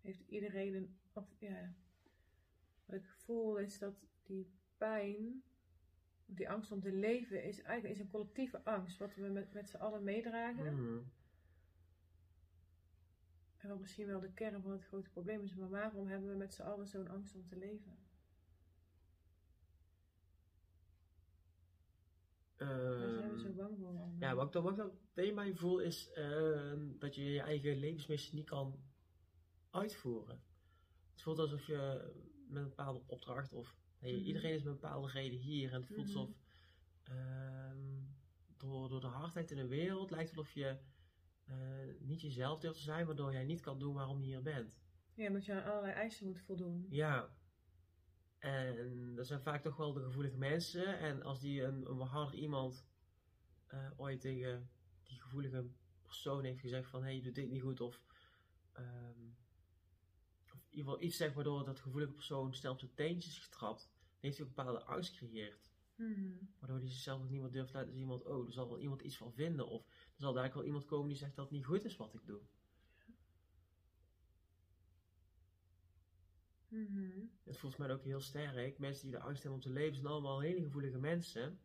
Heeft 0.00 0.20
iedereen 0.28 0.74
een. 0.74 0.98
Of, 1.12 1.24
ja, 1.38 1.74
wat 2.88 3.00
ik 3.00 3.08
voel 3.08 3.58
is 3.58 3.78
dat 3.78 3.94
die 4.22 4.52
pijn, 4.76 5.42
die 6.26 6.50
angst 6.50 6.72
om 6.72 6.80
te 6.80 6.92
leven, 6.92 7.44
is 7.44 7.62
eigenlijk 7.62 7.94
is 7.94 8.00
een 8.00 8.10
collectieve 8.10 8.64
angst, 8.64 8.98
wat 8.98 9.14
we 9.14 9.28
met, 9.28 9.52
met 9.52 9.68
z'n 9.68 9.76
allen 9.76 10.04
meedragen. 10.04 10.74
Mhm. 10.74 11.02
En 13.56 13.68
wat 13.68 13.78
misschien 13.80 14.06
wel 14.06 14.20
de 14.20 14.32
kern 14.32 14.62
van 14.62 14.70
het 14.70 14.84
grote 14.84 15.10
probleem 15.10 15.42
is, 15.42 15.54
maar 15.54 15.68
waarom 15.68 16.06
hebben 16.08 16.30
we 16.30 16.36
met 16.36 16.54
z'n 16.54 16.62
allen 16.62 16.86
zo'n 16.86 17.08
angst 17.08 17.34
om 17.34 17.46
te 17.46 17.56
leven? 17.56 17.96
Waar 22.56 22.68
zijn 23.14 23.32
we 23.32 23.40
zo 23.40 23.46
Ehm, 23.46 23.56
bang 23.56 23.78
voor? 23.78 24.08
Ja, 24.18 24.34
wat 24.34 24.46
ik 24.46 24.52
dan, 24.52 24.62
wat 24.62 24.94
ik 25.14 25.44
je 25.44 25.54
voel 25.54 25.78
is 25.78 26.10
ehm, 26.12 26.98
dat 26.98 27.14
je 27.14 27.24
je 27.24 27.40
eigen 27.40 27.76
levensmissie 27.76 28.34
niet 28.34 28.48
kan 28.48 28.80
uitvoeren. 29.70 30.42
Het 31.12 31.22
voelt 31.22 31.38
alsof 31.38 31.66
je 31.66 32.12
met 32.48 32.62
een 32.62 32.68
bepaalde 32.68 33.02
opdracht 33.06 33.52
of 33.52 33.76
nee, 34.00 34.16
Mhm. 34.16 34.24
iedereen 34.24 34.52
is 34.54 34.62
met 34.62 34.72
een 34.74 34.80
bepaalde 34.80 35.08
reden 35.08 35.38
hier 35.38 35.72
en 35.72 35.80
het 35.80 35.86
voelt 35.86 36.08
Mhm. 36.08 36.16
alsof 36.16 36.36
ehm, 37.02 38.00
door, 38.56 38.88
door 38.88 39.00
de 39.00 39.06
hardheid 39.06 39.50
in 39.50 39.56
de 39.56 39.66
wereld 39.66 40.10
lijkt 40.10 40.28
het 40.30 40.38
alsof 40.38 40.54
je 40.54 40.78
eh, 41.44 41.56
niet 42.00 42.20
jezelf 42.20 42.60
durft 42.60 42.76
te 42.78 42.82
zijn, 42.84 43.06
waardoor 43.06 43.32
jij 43.32 43.44
niet 43.44 43.60
kan 43.60 43.78
doen 43.78 43.94
waarom 43.94 44.20
je 44.20 44.26
hier 44.26 44.42
bent. 44.42 44.80
Ja, 45.14 45.26
omdat 45.26 45.44
je 45.44 45.52
aan 45.52 45.70
allerlei 45.70 45.92
eisen 45.92 46.26
moet 46.26 46.40
voldoen. 46.40 46.86
Ja. 46.90 47.36
En 48.38 49.14
dat 49.14 49.26
zijn 49.26 49.40
vaak 49.42 49.62
toch 49.62 49.76
wel 49.76 49.92
de 49.92 50.02
gevoelige 50.02 50.36
mensen. 50.36 50.98
En 50.98 51.22
als 51.22 51.40
die 51.40 51.62
een, 51.62 51.90
een 51.90 52.00
harder 52.00 52.34
iemand 52.34 52.86
eh, 53.66 53.90
ooit 53.96 54.20
tegen 54.20 54.70
die 55.02 55.20
gevoelige 55.20 55.66
persoon 56.02 56.44
heeft 56.44 56.60
gezegd 56.60 56.90
van 56.90 57.00
hé, 57.00 57.06
hey, 57.06 57.16
je 57.16 57.22
doet 57.22 57.34
dit 57.34 57.48
niet 57.50 57.62
goed 57.62 57.80
of, 57.80 58.02
ehm, 58.72 59.26
of 59.28 59.47
in 60.70 60.76
ieder 60.76 60.92
geval 60.92 61.06
iets 61.06 61.16
zegt 61.16 61.34
waardoor 61.34 61.64
dat 61.64 61.80
gevoelige 61.80 62.12
persoon 62.12 62.54
snel 62.54 62.72
op 62.72 62.78
zijn 62.78 62.94
teentjes 62.94 63.32
is 63.32 63.38
getrapt, 63.38 63.82
dan 63.82 64.18
heeft 64.20 64.36
hij 64.36 64.46
ook 64.46 64.56
een 64.56 64.64
bepaalde 64.64 64.84
angst 64.84 65.16
gecreëerd. 65.16 65.70
Mhm. 65.94 66.32
Waardoor 66.58 66.78
hij 66.78 66.88
zichzelf 66.88 67.22
ook 67.22 67.30
niet 67.30 67.40
meer 67.40 67.50
durft 67.50 67.70
te 67.70 67.76
laten 67.76 67.92
zien, 67.92 68.00
iemand, 68.00 68.24
oh, 68.24 68.46
er 68.46 68.52
zal 68.52 68.68
wel 68.68 68.78
iemand 68.78 69.00
iets 69.00 69.16
van 69.16 69.32
vinden. 69.32 69.68
Of 69.68 69.86
er 69.86 70.20
zal 70.20 70.32
daar 70.32 70.54
wel 70.54 70.64
iemand 70.64 70.84
komen 70.84 71.08
die 71.08 71.16
zegt 71.16 71.36
dat 71.36 71.44
het 71.44 71.54
niet 71.54 71.64
goed 71.64 71.84
is 71.84 71.96
wat 71.96 72.14
ik 72.14 72.26
doe. 72.26 72.40
Mhm. 76.68 77.26
Het 77.44 77.56
voelt 77.56 77.78
mij 77.78 77.90
ook 77.90 78.04
heel 78.04 78.20
sterk. 78.20 78.78
Mensen 78.78 79.08
die 79.08 79.18
de 79.18 79.22
angst 79.24 79.42
hebben 79.42 79.60
om 79.60 79.66
te 79.66 79.72
leven 79.72 79.94
zijn 79.94 80.06
allemaal 80.06 80.40
hele 80.40 80.62
gevoelige 80.62 80.98
mensen. 80.98 81.60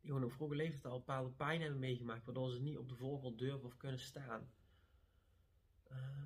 Die 0.00 0.10
gewoon 0.10 0.24
op 0.24 0.32
vroege 0.32 0.54
leeftijd 0.54 0.84
al 0.84 0.98
bepaalde 0.98 1.30
pijn 1.30 1.60
hebben 1.60 1.78
meegemaakt, 1.78 2.24
waardoor 2.24 2.50
ze 2.50 2.60
niet 2.60 2.78
op 2.78 2.88
de 2.88 2.94
voorgrond 2.94 3.38
durven 3.38 3.64
of 3.64 3.76
kunnen 3.76 4.00
staan. 4.00 4.50
Ehm, 5.84 6.25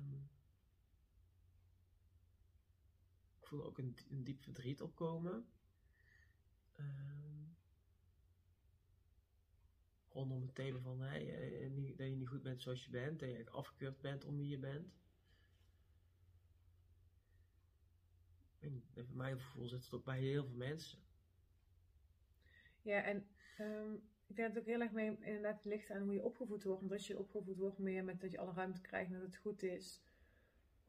ik 3.51 3.57
voel 3.57 3.65
ook 3.65 3.77
een, 3.77 3.97
een 4.09 4.23
diep 4.23 4.41
verdriet 4.43 4.81
opkomen. 4.81 5.45
Ehm, 6.75 7.43
rondom 10.09 10.41
het 10.41 10.55
thema 10.55 10.79
van 10.79 10.99
hey, 10.99 11.35
eh, 11.35 11.69
niet- 11.69 11.97
dat 11.97 12.07
je 12.07 12.15
niet 12.15 12.27
goed 12.27 12.41
bent 12.41 12.61
zoals 12.61 12.83
je 12.83 12.89
bent, 12.89 13.19
dat 13.19 13.29
je 13.29 13.49
afgekeurd 13.49 14.01
bent 14.01 14.25
om 14.25 14.37
wie 14.37 14.47
je 14.49 14.57
bent. 14.57 14.93
En 18.59 18.83
voor 18.93 19.15
mijn 19.15 19.39
gevoel 19.39 19.67
zit 19.67 19.83
het 19.83 19.93
ook 19.93 20.05
bij 20.05 20.19
heel 20.19 20.45
veel 20.45 20.55
mensen. 20.57 20.99
Ja, 22.81 23.03
en 23.03 23.27
ehm, 23.57 23.93
ik 24.27 24.35
denk 24.35 24.47
dat 24.47 24.47
het 24.47 24.57
ook 24.59 24.65
heel 24.69 24.81
erg 24.81 24.91
mee 24.91 25.17
inderdaad 25.19 25.65
ligt 25.65 25.89
aan 25.91 26.01
hoe 26.01 26.13
je 26.13 26.23
opgevoed 26.23 26.63
wordt. 26.63 26.79
Want 26.81 26.93
als 26.93 27.07
je 27.07 27.19
opgevoed 27.19 27.57
wordt 27.57 27.77
meer 27.77 28.03
met 28.03 28.21
dat 28.21 28.31
je 28.31 28.39
alle 28.39 28.53
ruimte 28.53 28.81
krijgt 28.81 29.11
en 29.11 29.19
dat 29.19 29.27
het 29.27 29.37
goed 29.37 29.63
is. 29.63 30.01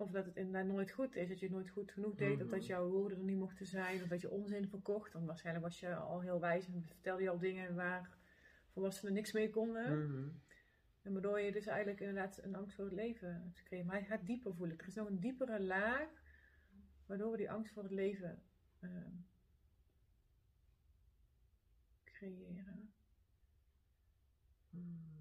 Of 0.03 0.11
dat 0.11 0.25
het 0.25 0.37
inderdaad 0.37 0.73
nooit 0.73 0.91
goed 0.91 1.17
is, 1.17 1.29
dat 1.29 1.39
je 1.39 1.45
het 1.45 1.55
nooit 1.55 1.69
goed 1.71 1.93
genoeg 1.93 2.15
deed, 2.15 2.37
of 2.37 2.43
Mhm. 2.47 2.51
dat 2.51 2.67
jouw 2.67 2.89
woorden 2.89 3.19
er 3.19 3.25
niet 3.25 3.37
mochten 3.39 3.67
zijn, 3.67 4.03
of 4.03 4.09
dat 4.09 4.21
je 4.21 4.31
onzin 4.31 4.69
verkocht. 4.69 5.13
Dan 5.13 5.27
waarschijnlijk 5.27 5.65
was 5.67 5.81
je 5.81 5.95
al 5.95 6.21
heel 6.21 6.41
wijs 6.41 6.67
en 6.67 6.85
vertelde 6.85 7.23
je 7.23 7.31
al 7.31 7.39
dingen 7.39 7.75
waar 7.75 8.17
volwassenen 8.73 9.13
niks 9.15 9.33
mee 9.33 9.51
konden. 9.51 10.07
Mhm. 10.09 10.29
En 11.03 11.13
waardoor 11.13 11.41
je 11.41 11.53
dus 11.53 11.67
eigenlijk 11.67 12.01
inderdaad 12.01 12.43
een 12.43 12.55
angst 12.55 12.75
voor 12.75 12.85
het 12.85 12.95
leven 12.95 13.43
hebt 13.43 13.59
gekregen. 13.59 13.87
Maar 13.87 13.97
hij 13.97 14.05
gaat 14.05 14.27
dieper 14.27 14.55
voelen. 14.55 14.79
Er 14.79 14.87
is 14.87 14.95
nog 14.95 15.09
een 15.09 15.21
diepere 15.21 15.61
laag, 15.61 16.09
waardoor 17.07 17.31
we 17.31 17.37
die 17.37 17.51
angst 17.51 17.73
voor 17.73 17.83
het 17.83 17.93
leven 17.93 18.43
ehm, 18.81 19.11
creëren. 22.05 22.93
Hmm. 24.71 25.12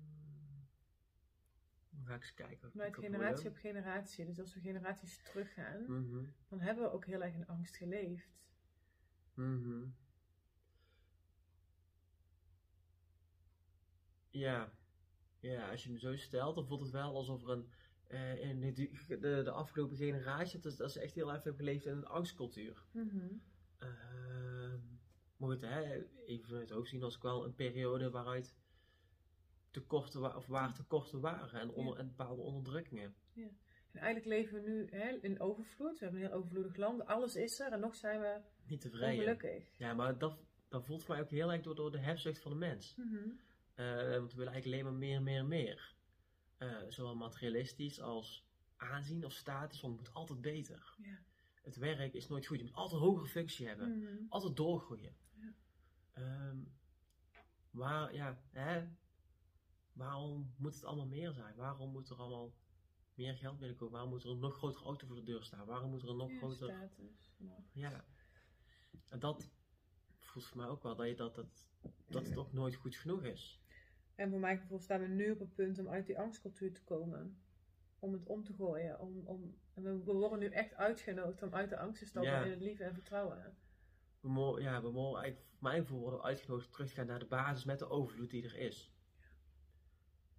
Dan 2.12 2.20
ga 2.20 2.26
ik 2.26 2.58
eens 2.58 2.72
kijken. 2.72 2.92
kan 2.92 3.04
generatie 3.04 3.50
op 3.50 3.56
generatie. 3.56 4.26
Dus 4.26 4.40
als 4.40 4.54
we 4.54 4.60
generaties 4.60 5.24
teruggaan, 5.24 5.82
Mhm. 5.88 6.24
dan 6.50 6.60
hebben 6.60 6.84
we 6.84 6.92
ook 6.92 7.06
heel 7.06 7.24
erg 7.24 7.34
in 7.34 7.48
angst 7.48 7.76
geleefd. 7.78 8.30
Mhm. 9.34 9.84
Ja. 14.30 14.72
ja, 15.40 15.70
als 15.72 15.84
je 15.84 15.90
hem 15.90 15.98
zo 15.98 16.16
stelt, 16.16 16.56
dan 16.56 16.66
voelt 16.66 16.82
het 16.82 16.92
wel 16.92 17.16
alsof 17.16 17.44
er 17.44 17.50
een. 17.50 17.70
eh, 18.08 18.50
in 18.50 18.60
de, 18.60 18.72
de, 19.08 19.18
de 19.44 19.52
afgelopen 19.52 19.98
generatie, 19.98 20.60
dat, 20.60 20.72
is- 20.72 20.78
dat 20.78 20.90
is 20.90 20.98
echt 20.98 21.14
heel 21.16 21.34
erg 21.34 21.44
hebben 21.44 21.66
geleefd 21.66 21.86
in 21.86 21.92
een 21.92 22.06
angstcultuur. 22.06 22.84
Mhm. 22.92 23.28
Ehm 23.78 24.80
maar 25.38 25.50
goed, 25.50 25.62
hè, 25.62 26.06
even 26.26 26.46
vanuit 26.48 26.70
het 26.70 26.78
hoofd 26.78 26.90
zien 26.90 27.04
als 27.04 27.18
wel 27.18 27.46
een 27.46 27.56
periode 27.56 28.10
waaruit 28.10 28.56
tekorten, 29.72 30.36
of 30.36 30.46
waar 30.48 30.74
tekorten 30.74 31.20
waren 31.20 31.60
en, 31.60 31.70
onder, 31.70 31.94
Ja. 31.94 32.00
en 32.00 32.08
bepaalde 32.08 32.42
onderdrukkingen. 32.42 33.16
En 33.92 34.00
eigenlijk 34.00 34.26
leven 34.26 34.62
we 34.64 34.70
nu 34.70 34.88
hè, 34.90 35.10
in 35.10 35.40
overvloed. 35.40 36.00
We 36.00 36.04
hebben 36.06 36.22
een 36.22 36.28
heel 36.28 36.38
overvloedig 36.38 36.76
land. 36.76 37.06
Alles 37.06 37.36
is 37.36 37.60
er 37.60 37.72
en 37.72 37.80
nog 37.80 37.96
zijn 37.96 38.20
we 38.20 38.42
Niet 38.66 38.82
tevreden. 38.82 39.10
ongelukkig. 39.20 39.78
Ja, 39.78 39.94
maar 39.94 40.18
dat, 40.18 40.40
dat 40.70 40.86
voelt 40.86 41.04
voor 41.04 41.16
mij 41.16 41.24
ook 41.24 41.30
heel 41.30 41.52
erg 41.52 41.62
door, 41.62 41.76
door 41.76 41.92
de 41.92 42.00
hebzucht 42.00 42.42
van 42.42 42.52
de 42.52 42.58
mens. 42.58 42.96
Mhm. 42.96 43.30
Eh, 43.76 43.96
want 44.18 44.32
we 44.32 44.38
willen 44.38 44.54
eigenlijk 44.54 44.66
alleen 44.66 44.84
maar 44.84 44.94
meer, 44.94 45.22
meer, 45.22 45.46
meer. 45.46 45.96
Eh, 46.58 46.78
zowel 46.88 47.16
materialistisch 47.16 48.02
als 48.02 48.46
aanzien 48.78 49.26
of 49.26 49.32
status, 49.34 49.82
want 49.82 49.98
het 49.98 50.06
moet 50.08 50.16
altijd 50.16 50.42
beter. 50.42 50.96
Ja. 51.02 51.20
Het 51.62 51.76
werk 51.76 52.14
is 52.14 52.28
nooit 52.28 52.46
goed. 52.46 52.58
Je 52.58 52.64
moet 52.64 52.74
altijd 52.74 53.02
een 53.02 53.08
hogere 53.08 53.28
functie 53.28 53.68
hebben. 53.68 53.98
Mhm. 53.98 54.16
Altijd 54.30 54.56
doorgroeien. 54.56 55.16
Ja. 55.34 55.54
Ehm, 56.14 56.58
waar, 57.72 58.14
ja, 58.14 58.42
hè? 58.52 58.88
Waarom 59.94 60.54
moet 60.58 60.74
het 60.76 60.84
allemaal 60.84 61.08
meer 61.08 61.32
zijn? 61.32 61.56
Waarom 61.56 61.92
moet 61.92 62.10
er 62.10 62.16
allemaal 62.16 62.54
meer 63.14 63.36
geld 63.38 63.58
binnenkomen? 63.60 63.94
Waarom 63.94 64.10
moet 64.12 64.24
er 64.24 64.30
een 64.30 64.40
nog 64.40 64.54
grotere 64.56 64.86
auto 64.86 65.08
voor 65.08 65.16
de 65.16 65.24
deur 65.24 65.44
staan? 65.44 65.66
Waarom 65.66 65.90
moet 65.90 66.02
er 66.02 66.10
een 66.10 66.18
nog 66.18 66.32
Ja, 66.32 66.38
groter... 66.38 66.70
status. 66.70 67.32
Ja. 67.74 68.04
En 69.10 69.20
dat 69.20 69.50
voelt 70.20 70.46
voor 70.46 70.58
mij 70.58 70.68
ook 70.68 70.84
wel 70.84 70.96
dat, 70.96 71.08
je 71.08 71.16
dat, 71.16 71.36
dat, 71.36 71.68
dat 72.08 72.26
het 72.28 72.38
ook 72.38 72.54
nooit 72.54 72.76
goed 72.76 72.96
genoeg 72.96 73.24
is. 73.24 73.60
En 74.16 74.30
voor 74.30 74.40
mijn 74.40 74.60
gevoel 74.60 74.80
staan 74.80 75.00
we 75.00 75.08
nu 75.08 75.32
op 75.32 75.40
het 75.40 75.54
punt 75.56 75.80
om 75.80 75.88
uit 75.88 76.06
die 76.06 76.20
angstcultuur 76.20 76.74
te 76.74 76.84
komen. 76.84 77.42
Om 78.00 78.14
het 78.14 78.26
om 78.26 78.44
te 78.44 78.54
gooien. 78.54 79.00
Om, 79.00 79.22
om, 79.26 79.58
en 79.74 79.84
we, 79.84 80.04
we 80.04 80.14
worden 80.14 80.40
nu 80.40 80.46
echt 80.48 80.74
uitgenodigd 80.74 81.44
om 81.44 81.54
uit 81.54 81.70
de 81.70 81.78
angst 81.78 82.00
te 82.00 82.06
stappen 82.08 82.32
Ja. 82.32 82.44
in 82.44 82.52
het 82.52 82.62
liefde 82.62 82.84
en 82.84 82.94
vertrouwen. 82.94 83.58
We 84.20 84.30
mogen, 84.30 84.62
ja, 84.62 84.82
we 84.82 84.92
mogen 84.92 85.22
eigenlijk, 85.22 85.52
voor 85.54 85.64
mijn 85.70 85.82
gevoel 85.82 86.00
worden 86.00 86.20
we 86.20 86.26
uitgenodigd 86.26 86.72
terug 86.72 86.88
te 86.90 86.94
gaan 86.96 87.06
naar 87.08 87.20
de 87.20 87.26
basis 87.26 87.66
met 87.66 87.80
de 87.80 87.90
overvloed 87.90 88.30
die 88.30 88.44
er 88.44 88.56
is. 88.56 88.92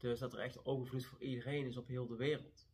Dus 0.03 0.19
dat 0.19 0.33
er 0.33 0.39
echt 0.39 0.65
overvloed 0.65 1.05
voor 1.05 1.21
iedereen 1.21 1.67
is 1.67 1.77
op 1.77 1.87
heel 1.87 2.07
de 2.07 2.17
wereld. 2.17 2.69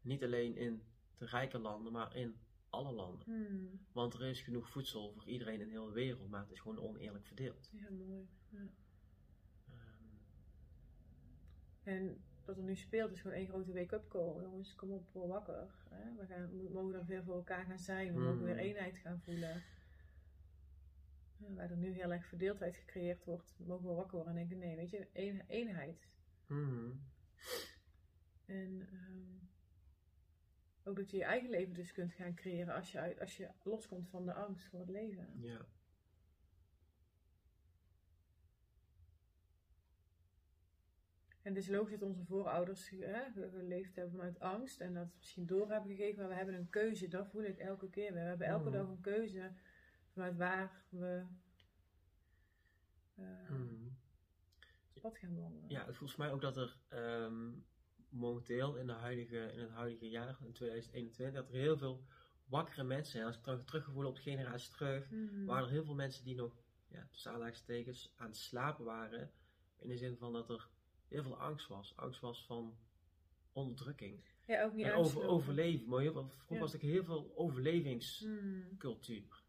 Niet 0.00 0.24
alleen 0.24 0.56
in 0.56 0.82
de 1.18 1.26
rijke 1.26 1.58
landen, 1.58 1.92
maar 1.92 2.16
in 2.16 2.36
alle 2.70 2.92
landen. 2.92 3.24
Hmm. 3.24 3.80
Want 3.92 4.14
er 4.14 4.22
is 4.22 4.40
genoeg 4.40 4.68
voedsel 4.68 5.12
voor 5.12 5.26
iedereen 5.26 5.60
in 5.60 5.70
heel 5.70 5.86
de 5.86 5.92
wereld, 5.92 6.28
maar 6.28 6.40
het 6.40 6.50
is 6.50 6.60
gewoon 6.60 6.78
oneerlijk 6.78 7.26
verdeeld. 7.26 7.70
Ja, 7.72 7.90
mooi. 7.90 8.28
Ja. 8.48 8.68
Ehm, 9.66 10.14
En 11.82 12.24
wat 12.44 12.56
er 12.56 12.62
nu 12.62 12.76
speelt 12.76 13.12
is 13.12 13.20
gewoon 13.20 13.36
één 13.36 13.48
grote 13.48 13.72
wake-up 13.72 14.08
call. 14.08 14.42
Jongens, 14.42 14.74
kom 14.74 14.90
op, 14.90 15.12
wakker. 15.12 15.74
Hè? 15.88 16.14
We, 16.14 16.26
gaan, 16.26 16.50
we 16.50 16.70
mogen 16.72 16.94
er 16.94 17.06
weer 17.06 17.24
voor 17.24 17.34
elkaar 17.34 17.64
gaan 17.64 17.78
zijn. 17.78 18.14
We 18.14 18.20
mogen 18.20 18.44
weer 18.44 18.56
eenheid 18.56 18.96
gaan 18.96 19.20
voelen. 19.20 19.62
Ja, 21.36 21.52
waar 21.54 21.70
er 21.70 21.76
nu 21.76 21.92
heel 21.92 22.12
erg 22.12 22.26
verdeeldheid 22.26 22.76
gecreëerd 22.76 23.24
wordt, 23.24 23.54
mogen 23.58 23.88
we 23.88 23.94
wakker 23.94 24.16
worden 24.16 24.36
en 24.36 24.38
denken, 24.38 24.58
nee, 24.58 24.76
weet 24.76 24.90
je, 24.90 25.08
een, 25.12 25.42
eenheid. 25.46 26.14
Mhm. 26.46 26.90
En 28.44 28.88
ehm, 28.92 29.36
ook 30.84 30.96
dat 30.96 31.10
je 31.10 31.16
je 31.16 31.24
eigen 31.24 31.50
leven 31.50 31.74
dus 31.74 31.92
kunt 31.92 32.12
gaan 32.12 32.34
creëren 32.34 32.74
als 32.74 32.92
je, 32.92 32.98
uit, 32.98 33.20
als 33.20 33.36
je 33.36 33.50
loskomt 33.62 34.08
van 34.08 34.24
de 34.26 34.34
angst 34.34 34.66
voor 34.68 34.80
het 34.80 34.88
leven. 34.88 35.28
Ja. 35.40 35.66
En 41.42 41.54
het 41.54 41.62
is 41.62 41.68
logisch 41.68 41.98
dat 41.98 42.08
onze 42.08 42.24
voorouders 42.24 42.90
hè, 42.90 43.48
geleefd 43.50 43.96
hebben 43.96 44.14
vanuit 44.14 44.40
angst 44.40 44.80
en 44.80 44.94
dat 44.94 45.08
misschien 45.16 45.46
door 45.46 45.70
hebben 45.70 45.90
gegeven, 45.96 46.18
maar 46.18 46.28
we 46.28 46.34
hebben 46.34 46.54
een 46.54 46.70
keuze, 46.70 47.08
dat 47.08 47.28
voel 47.28 47.42
ik 47.42 47.58
elke 47.58 47.90
keer 47.90 48.12
weer. 48.12 48.22
We 48.22 48.28
hebben 48.28 48.46
elke 48.46 48.68
Mhm. 48.68 48.72
dag 48.72 48.88
een 48.88 49.00
keuze 49.00 49.52
vanuit 50.12 50.36
waar 50.36 50.84
we 50.88 51.26
eh 53.14 53.50
Mhm. 53.50 53.88
Pad 55.00 55.18
gaan 55.18 55.36
wandelen. 55.40 55.68
Ja, 55.70 55.84
het 55.86 55.96
volgens 55.96 56.18
mij 56.18 56.32
ook 56.32 56.40
dat 56.40 56.56
er 56.56 56.76
ehm, 56.88 57.50
momenteel 58.08 58.76
in, 58.76 58.86
de 58.86 58.92
huidige, 58.92 59.52
in 59.52 59.58
het 59.60 59.70
huidige 59.70 60.08
jaar, 60.08 60.38
in 60.44 60.52
2021, 60.52 61.40
dat 61.42 61.50
er 61.52 61.58
heel 61.60 61.76
veel 61.78 62.04
wakkere 62.46 62.84
mensen 62.84 63.12
zijn. 63.12 63.26
Als 63.26 63.36
ik 63.36 63.42
terug, 63.42 63.64
teruggevoel 63.64 64.06
op 64.06 64.14
de 64.14 64.20
generatie 64.22 64.70
terug, 64.72 65.10
Mhm. 65.10 65.44
waren 65.44 65.64
er 65.64 65.70
heel 65.72 65.84
veel 65.84 65.94
mensen 65.94 66.24
die 66.24 66.34
nog, 66.34 66.62
ja, 66.88 67.06
tussen 67.10 67.30
aanhalingstekens, 67.30 68.12
aan 68.16 68.26
het 68.26 68.36
slapen 68.36 68.84
waren. 68.84 69.30
In 69.78 69.88
de 69.88 69.96
zin 69.96 70.16
van 70.16 70.32
dat 70.32 70.50
er 70.50 70.68
heel 71.08 71.22
veel 71.22 71.38
angst 71.40 71.68
was. 71.68 71.96
Angst 71.96 72.20
was 72.20 72.44
van 72.46 72.76
onderdrukking. 73.52 74.24
Ja, 74.46 74.64
ook 74.64 74.72
niet 74.72 74.86
En 74.86 74.94
over, 74.94 75.22
overleven. 75.26 75.88
Maar 75.88 76.00
heel 76.00 76.12
veel, 76.12 76.28
vroeger 76.28 76.54
Ja. 76.54 76.60
was 76.60 76.72
er 76.72 76.80
heel 76.80 77.04
veel 77.04 77.32
overlevingscultuur. 77.36 79.42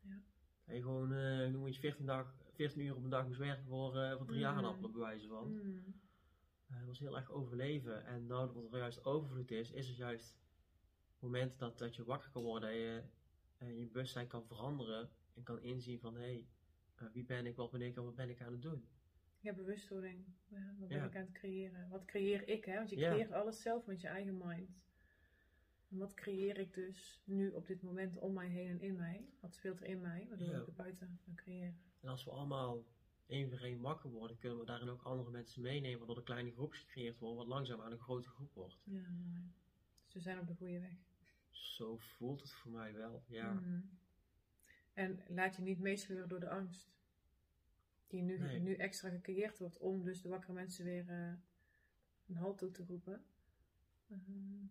Mhm. 0.00 0.12
Ja. 0.12 0.20
En 0.64 0.74
je 0.74 0.82
gewoon, 0.82 1.12
eh, 1.12 1.46
noem 1.50 1.64
het 1.64 1.76
14, 1.76 2.06
dag, 2.06 2.34
14 2.54 2.80
uur 2.80 2.96
op 2.96 3.04
een 3.04 3.10
dag 3.10 3.26
moest 3.26 3.38
werken 3.38 3.64
voor, 3.64 3.96
eh 3.98 4.16
voor 4.16 4.26
drie 4.26 4.40
Mhm. 4.44 4.48
aardappelen, 4.54 4.92
bij 4.92 5.00
wijze 5.00 5.28
van. 5.28 5.52
Mhm. 5.54 5.78
Eh, 6.66 6.76
het 6.76 6.86
was 6.86 6.98
heel 6.98 7.16
erg 7.16 7.30
overleven. 7.30 8.04
En 8.06 8.26
nou 8.26 8.52
dat 8.54 8.72
er 8.72 8.78
juist 8.78 9.04
overvloed 9.04 9.50
is, 9.50 9.70
is 9.70 9.88
het 9.88 9.96
juist 9.96 10.28
het 11.12 11.20
moment 11.20 11.58
dat, 11.58 11.78
dat 11.78 11.94
je 11.96 12.04
wakker 12.04 12.30
kan 12.30 12.42
worden 12.42 12.68
en 12.68 12.76
je, 12.76 13.02
en 13.58 13.78
je 13.78 13.86
bewustzijn 13.86 14.26
kan 14.26 14.46
veranderen 14.46 15.10
en 15.34 15.42
kan 15.42 15.60
inzien 15.62 16.00
van 16.00 16.14
hé, 16.14 16.20
hey, 16.20 16.46
eh, 16.94 17.06
wie 17.12 17.24
ben 17.24 17.46
ik, 17.46 17.56
wat 17.56 17.70
ben 17.70 17.82
ik 17.82 17.96
en 17.96 18.04
wat 18.04 18.14
ben 18.14 18.28
ik 18.30 18.40
aan 18.42 18.52
het 18.52 18.62
doen. 18.62 18.88
Ja, 19.40 19.52
bewustwording. 19.52 20.24
Wat 20.78 20.88
ben 20.88 20.98
Ja. 20.98 21.04
ik 21.04 21.16
aan 21.16 21.22
het 21.22 21.32
creëren? 21.32 21.88
Wat 21.88 22.04
creëer 22.04 22.48
ik? 22.48 22.64
Hè? 22.64 22.74
Want 22.74 22.90
je 22.90 22.96
Ja. 22.96 23.10
creëert 23.10 23.32
alles 23.32 23.62
zelf 23.62 23.86
met 23.86 24.00
je 24.00 24.06
eigen 24.08 24.36
mind. 24.36 24.84
En 25.88 25.98
wat 25.98 26.14
creëer 26.14 26.58
ik 26.58 26.74
dus 26.74 27.22
nu 27.24 27.50
op 27.50 27.66
dit 27.66 27.82
moment 27.82 28.18
om 28.18 28.32
mij 28.32 28.48
heen 28.48 28.68
en 28.68 28.80
in 28.80 28.96
mij? 28.96 29.28
Wat 29.40 29.54
speelt 29.54 29.80
er 29.80 29.86
in 29.86 30.00
mij? 30.00 30.26
Waardoor 30.28 30.48
Ja. 30.48 30.60
ik 30.60 30.66
er 30.66 30.72
buiten 30.74 31.18
kan 31.24 31.34
creëren? 31.34 31.78
En 32.04 32.10
als 32.10 32.24
we 32.24 32.30
allemaal 32.30 32.84
één 33.26 33.48
voor 33.50 33.58
één 33.58 33.80
wakker 33.80 34.10
worden, 34.10 34.38
kunnen 34.38 34.58
we 34.58 34.64
daarin 34.64 34.88
ook 34.88 35.02
andere 35.02 35.30
mensen 35.30 35.62
meenemen, 35.62 35.98
waardoor 35.98 36.16
er 36.16 36.22
kleine 36.22 36.52
groepjes 36.52 36.82
gecreëerd 36.82 37.18
worden, 37.18 37.38
wat 37.38 37.46
langzaam 37.46 37.80
aan 37.80 37.92
een 37.92 37.98
grote 37.98 38.28
groep 38.28 38.54
wordt. 38.54 38.78
Ja, 38.84 39.10
mooi. 39.10 39.52
Dus 40.04 40.14
we 40.14 40.20
zijn 40.20 40.38
op 40.38 40.46
de 40.46 40.54
goede 40.54 40.80
weg. 40.80 40.96
Zo 41.50 41.96
voelt 41.96 42.40
het 42.40 42.52
voor 42.52 42.70
mij 42.70 42.92
wel, 42.94 43.24
ja. 43.28 43.52
Mhm. 43.52 43.80
En 44.92 45.20
laat 45.28 45.56
je 45.56 45.62
niet 45.62 45.80
meesleuren 45.80 46.28
door 46.28 46.40
de 46.40 46.50
angst. 46.50 46.92
Die 48.06 48.22
nu, 48.22 48.38
Nee. 48.38 48.60
nu 48.60 48.74
extra 48.74 49.08
gecreëerd 49.08 49.58
wordt 49.58 49.78
om 49.78 50.02
dus 50.04 50.22
de 50.22 50.28
wakkere 50.28 50.52
mensen 50.52 50.84
weer 50.84 51.08
eh, 51.08 51.32
een 52.26 52.36
halt 52.36 52.58
toe 52.58 52.70
te 52.70 52.84
roepen. 52.84 53.24
Mhm. 54.06 54.66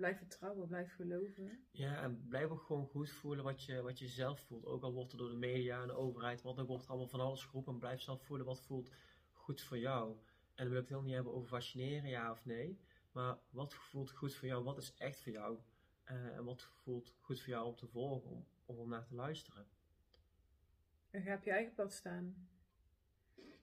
Blijf 0.00 0.18
vertrouwen, 0.18 0.68
blijf 0.68 0.94
geloven. 0.94 1.64
Ja, 1.70 2.02
en 2.02 2.26
blijf 2.28 2.50
ook 2.50 2.62
gewoon 2.62 2.86
goed 2.86 3.10
voelen 3.10 3.44
wat 3.44 3.64
je, 3.64 3.82
wat 3.82 3.98
je 3.98 4.08
zelf 4.08 4.40
voelt. 4.40 4.66
Ook 4.66 4.82
al 4.82 4.92
wordt 4.92 5.12
er 5.12 5.18
door 5.18 5.28
de 5.28 5.36
media 5.36 5.80
en 5.80 5.86
de 5.86 5.92
overheid, 5.92 6.42
want 6.42 6.58
er 6.58 6.66
wordt 6.66 6.88
allemaal 6.88 7.08
van 7.08 7.20
alles 7.20 7.44
geroepen. 7.44 7.72
En 7.72 7.78
blijf 7.78 8.00
zelf 8.00 8.22
voelen 8.22 8.46
wat 8.46 8.60
voelt 8.60 8.90
goed 9.32 9.60
voor 9.60 9.78
jou. 9.78 10.10
En 10.54 10.64
dan 10.64 10.68
wil 10.68 10.76
ik 10.76 10.80
het 10.80 10.88
helemaal 10.88 11.06
niet 11.06 11.14
hebben 11.14 11.32
over 11.32 11.48
fascineren, 11.48 12.08
ja 12.08 12.30
of 12.30 12.44
nee. 12.44 12.78
Maar 13.12 13.38
wat 13.50 13.74
voelt 13.74 14.10
goed 14.10 14.34
voor 14.34 14.48
jou? 14.48 14.64
Wat 14.64 14.78
is 14.78 14.94
echt 14.94 15.20
voor 15.20 15.32
jou? 15.32 15.58
Eh, 16.04 16.36
en 16.36 16.44
wat 16.44 16.62
voelt 16.62 17.16
goed 17.20 17.40
voor 17.40 17.52
jou 17.52 17.66
om 17.66 17.76
te 17.76 17.86
volgen, 17.86 18.30
om, 18.30 18.46
om 18.64 18.88
naar 18.88 19.04
te 19.04 19.14
luisteren? 19.14 19.66
En 21.10 21.22
ga 21.22 21.34
op 21.34 21.44
je 21.44 21.50
eigen 21.50 21.74
pad 21.74 21.92
staan. 21.92 22.48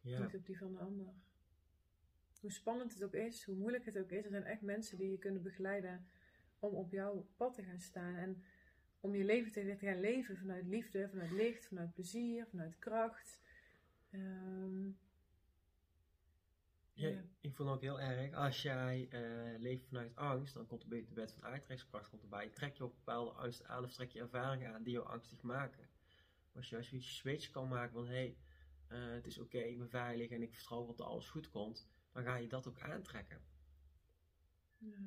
Ja, 0.01 0.20
Niet 0.24 0.36
op 0.36 0.46
die 0.46 0.58
van 0.58 0.74
de 0.74 0.79
ander. 0.79 1.13
Hoe 2.40 2.51
spannend 2.51 2.94
het 2.94 3.03
ook 3.03 3.14
is, 3.14 3.44
hoe 3.44 3.55
moeilijk 3.55 3.85
het 3.85 3.98
ook 3.98 4.11
is, 4.11 4.24
er 4.24 4.29
zijn 4.29 4.44
echt 4.44 4.61
mensen 4.61 4.98
die 4.98 5.11
je 5.11 5.18
kunnen 5.18 5.42
begeleiden 5.42 6.05
om 6.59 6.74
op 6.74 6.91
jouw 6.91 7.27
pad 7.35 7.53
te 7.53 7.63
gaan 7.63 7.79
staan. 7.79 8.15
En 8.15 8.43
om 9.00 9.15
je 9.15 9.24
leven 9.24 9.51
te, 9.51 9.75
gaan 9.79 10.00
leven 10.00 10.37
vanuit 10.37 10.67
liefde, 10.67 11.09
vanuit 11.09 11.31
licht, 11.31 11.65
vanuit 11.65 11.93
plezier, 11.93 12.48
vanuit 12.48 12.79
kracht. 12.79 13.41
Ehm, 14.09 14.85
ja, 16.93 17.07
ja. 17.07 17.24
ik 17.41 17.55
vond 17.55 17.70
ook 17.70 17.81
heel 17.81 18.00
erg, 18.00 18.33
als 18.33 18.61
jij 18.61 19.07
eh, 19.09 19.59
leeft 19.59 19.87
vanuit 19.87 20.15
angst, 20.15 20.53
dan 20.53 20.67
komt 20.67 20.89
de 20.89 21.05
wet 21.13 21.31
van 21.31 21.43
aantrekkingskracht 21.43 22.09
komt 22.09 22.22
erbij. 22.22 22.50
Trek 22.50 22.75
je 22.75 22.83
ook 22.83 22.96
bepaalde 22.96 23.31
angst 23.31 23.63
aan 23.63 23.83
of 23.83 23.93
trek 23.93 24.11
je 24.11 24.20
ervaringen 24.20 24.74
aan 24.74 24.83
die 24.83 24.93
jou 24.93 25.07
angstig 25.07 25.41
maken. 25.41 25.89
Maar 26.48 26.55
als 26.55 26.70
je 26.70 26.75
juist 26.75 26.89
zoiets 26.89 27.15
switch 27.15 27.50
kan 27.50 27.67
maken 27.67 27.93
van 27.93 28.07
hé, 28.07 28.13
hey, 28.13 28.37
eh, 28.87 29.13
het 29.13 29.27
is 29.27 29.39
oké, 29.39 29.57
ik 29.57 29.77
ben 29.77 29.89
veilig 29.89 30.29
en 30.29 30.41
ik 30.41 30.53
vertrouw 30.53 30.85
dat 30.85 31.01
alles 31.01 31.29
goed 31.29 31.50
komt, 31.50 31.87
dan 32.11 32.24
ga 32.24 32.35
je 32.35 32.48
dat 32.48 32.67
ook 32.67 32.79
aantrekken. 32.79 33.41
ja. 34.77 34.98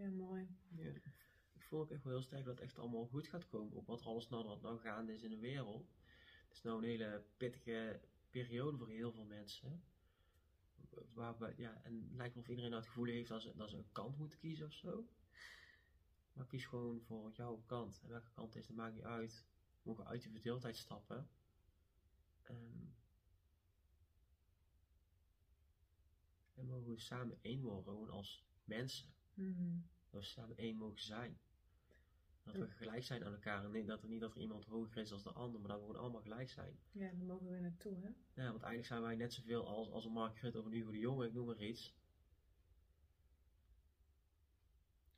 Ja, 0.00 0.10
mooi. 0.10 0.48
Ja. 0.68 0.90
Ik 1.52 1.62
voel 1.62 1.80
ook 1.80 1.90
echt 1.90 2.04
wel 2.04 2.12
heel 2.12 2.22
sterk 2.22 2.44
dat 2.44 2.54
het 2.54 2.64
echt 2.64 2.78
allemaal 2.78 3.06
goed 3.06 3.28
gaat 3.28 3.48
komen 3.48 3.76
op 3.76 3.86
wat 3.86 4.00
er 4.00 4.06
alles 4.06 4.28
nou, 4.28 4.44
wat 4.46 4.62
nou 4.62 4.78
gaande 4.78 5.14
is 5.14 5.22
in 5.22 5.30
de 5.30 5.38
wereld. 5.38 5.94
Het 6.48 6.56
is 6.56 6.62
nou 6.62 6.78
een 6.78 6.88
hele 6.88 7.24
pittige 7.36 8.00
periode 8.30 8.76
voor 8.76 8.88
heel 8.88 9.12
veel 9.12 9.24
mensen. 9.24 9.84
Waarbij, 11.12 11.54
ja, 11.56 11.80
en 11.82 12.02
het 12.02 12.16
lijkt 12.16 12.34
wel 12.34 12.42
of 12.42 12.48
iedereen 12.48 12.70
nou 12.70 12.82
het 12.82 12.92
gevoel 12.92 13.12
heeft 13.12 13.28
dat 13.28 13.42
ze, 13.42 13.56
dat 13.56 13.70
ze 13.70 13.76
een 13.76 13.92
kant 13.92 14.18
moeten 14.18 14.38
kiezen 14.38 14.66
of 14.66 14.72
zo. 14.72 15.08
Maar 16.32 16.46
kies 16.46 16.64
gewoon 16.64 17.00
voor 17.00 17.32
jouw 17.32 17.62
kant. 17.66 18.00
En 18.02 18.08
welke 18.08 18.30
kant 18.30 18.56
is, 18.56 18.66
dat 18.66 18.76
maakt 18.76 18.94
niet 18.94 19.04
uit. 19.04 19.46
We 19.82 19.88
mogen 19.90 20.06
uit 20.06 20.22
die 20.22 20.30
verdeeldheid 20.30 20.76
stappen. 20.76 21.30
Ehm, 22.42 22.86
en 26.54 26.66
mogen 26.66 26.90
we 26.90 26.98
samen 26.98 27.38
één 27.42 27.60
worden, 27.60 27.84
gewoon 27.84 28.10
als 28.10 28.44
mensen. 28.64 29.18
Mhm. 29.40 29.78
Dat 30.10 30.20
we 30.20 30.26
samen 30.26 30.56
één 30.56 30.76
mogen 30.76 31.00
zijn. 31.00 31.38
Dat 32.42 32.54
we 32.54 32.66
gelijk 32.68 33.02
zijn 33.02 33.24
aan 33.24 33.32
elkaar. 33.32 33.64
En 33.64 33.70
nee, 33.70 33.84
dat 33.84 34.02
er 34.02 34.08
niet 34.08 34.20
dat 34.20 34.34
er 34.34 34.40
iemand 34.40 34.64
hoger 34.64 35.00
is 35.00 35.08
dan 35.08 35.20
de 35.22 35.32
ander, 35.32 35.60
maar 35.60 35.70
dat 35.70 35.78
we 35.78 35.86
gewoon 35.86 36.00
allemaal 36.00 36.20
gelijk 36.22 36.50
zijn. 36.50 36.78
Ja, 36.92 37.08
daar 37.08 37.26
mogen 37.26 37.50
we 37.50 37.60
naartoe, 37.60 37.96
hè? 38.00 38.08
Ja, 38.42 38.50
want 38.50 38.62
eigenlijk 38.62 38.86
zijn 38.86 39.02
wij 39.02 39.16
net 39.16 39.32
zoveel 39.32 39.66
als, 39.66 39.90
als 39.90 40.04
een 40.04 40.12
Mark 40.12 40.38
Rutte 40.38 40.58
of 40.58 40.64
een 40.64 40.72
Hugo 40.72 40.90
de 40.90 40.98
Jonge, 40.98 41.26
ik 41.26 41.32
noem 41.32 41.46
maar 41.46 41.62
iets. 41.62 41.94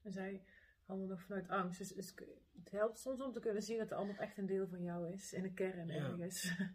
En 0.03 0.13
zij 0.13 0.45
handelen 0.85 1.11
nog 1.11 1.23
vanuit 1.23 1.49
angst. 1.49 1.79
Dus 1.79 1.89
het, 1.91 2.15
het 2.59 2.71
helpt 2.71 2.99
soms 2.99 3.21
om 3.21 3.33
te 3.33 3.41
kunnen 3.41 3.63
zien 3.63 3.79
dat 3.79 3.89
de 3.89 3.95
ander 3.95 4.19
echt 4.19 4.39
een 4.39 4.47
deel 4.47 4.69
van 4.69 4.83
jou 4.83 5.13
is. 5.13 5.33
In 5.33 5.43
de 5.43 5.53
kern 5.53 5.87
Ja. 5.89 5.95
ergens. 5.95 6.51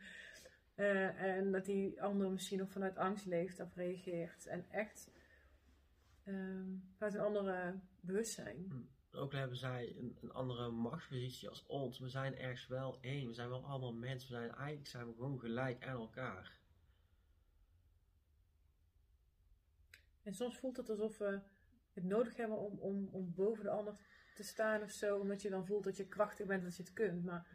Eh, 0.78 1.22
en 1.22 1.52
dat 1.52 1.66
die 1.66 2.02
ander 2.02 2.32
misschien 2.32 2.58
nog 2.58 2.72
vanuit 2.72 2.98
angst 2.98 3.26
leeft 3.26 3.60
of 3.60 3.76
reageert. 3.76 4.46
En 4.46 4.66
echt 4.70 5.12
ehm 6.28 6.68
vanuit 6.98 7.14
een 7.14 7.20
andere 7.20 7.80
bewustzijn. 8.00 8.88
Ook 9.12 9.34
al 9.34 9.40
hebben 9.40 9.58
zij 9.58 9.96
een, 9.98 10.18
een 10.22 10.32
andere 10.32 10.70
machtspositie 10.70 11.50
als 11.50 11.66
ons, 11.66 12.00
we 12.00 12.10
zijn 12.10 12.38
ergens 12.38 12.68
wel 12.68 12.98
één. 13.02 13.28
We 13.28 13.34
zijn 13.34 13.50
wel 13.50 13.66
allemaal 13.66 13.94
mensen. 13.94 14.30
We 14.30 14.36
zijn, 14.36 14.52
eigenlijk 14.52 14.88
zijn 14.88 15.08
we 15.08 15.14
gewoon 15.14 15.40
gelijk 15.40 15.86
aan 15.86 16.00
elkaar. 16.00 16.58
En 20.24 20.34
soms 20.34 20.58
voelt 20.58 20.78
het 20.78 20.90
alsof 20.90 21.18
we 21.18 21.40
het 21.94 22.04
nodig 22.04 22.36
hebben 22.36 22.58
om, 22.58 22.80
om, 22.80 23.10
om 23.12 23.34
boven 23.36 23.64
de 23.64 23.70
ander 23.70 23.96
te 24.36 24.44
staan 24.44 24.82
of 24.82 24.92
zo. 24.92 25.18
Omdat 25.18 25.42
je 25.42 25.50
dan 25.50 25.66
voelt 25.66 25.84
dat 25.84 25.98
je 25.98 26.08
krachtig 26.08 26.46
bent 26.46 26.60
en 26.60 26.66
dat 26.66 26.78
je 26.78 26.84
het 26.84 26.94
kunt. 26.94 27.26
Maar 27.26 27.48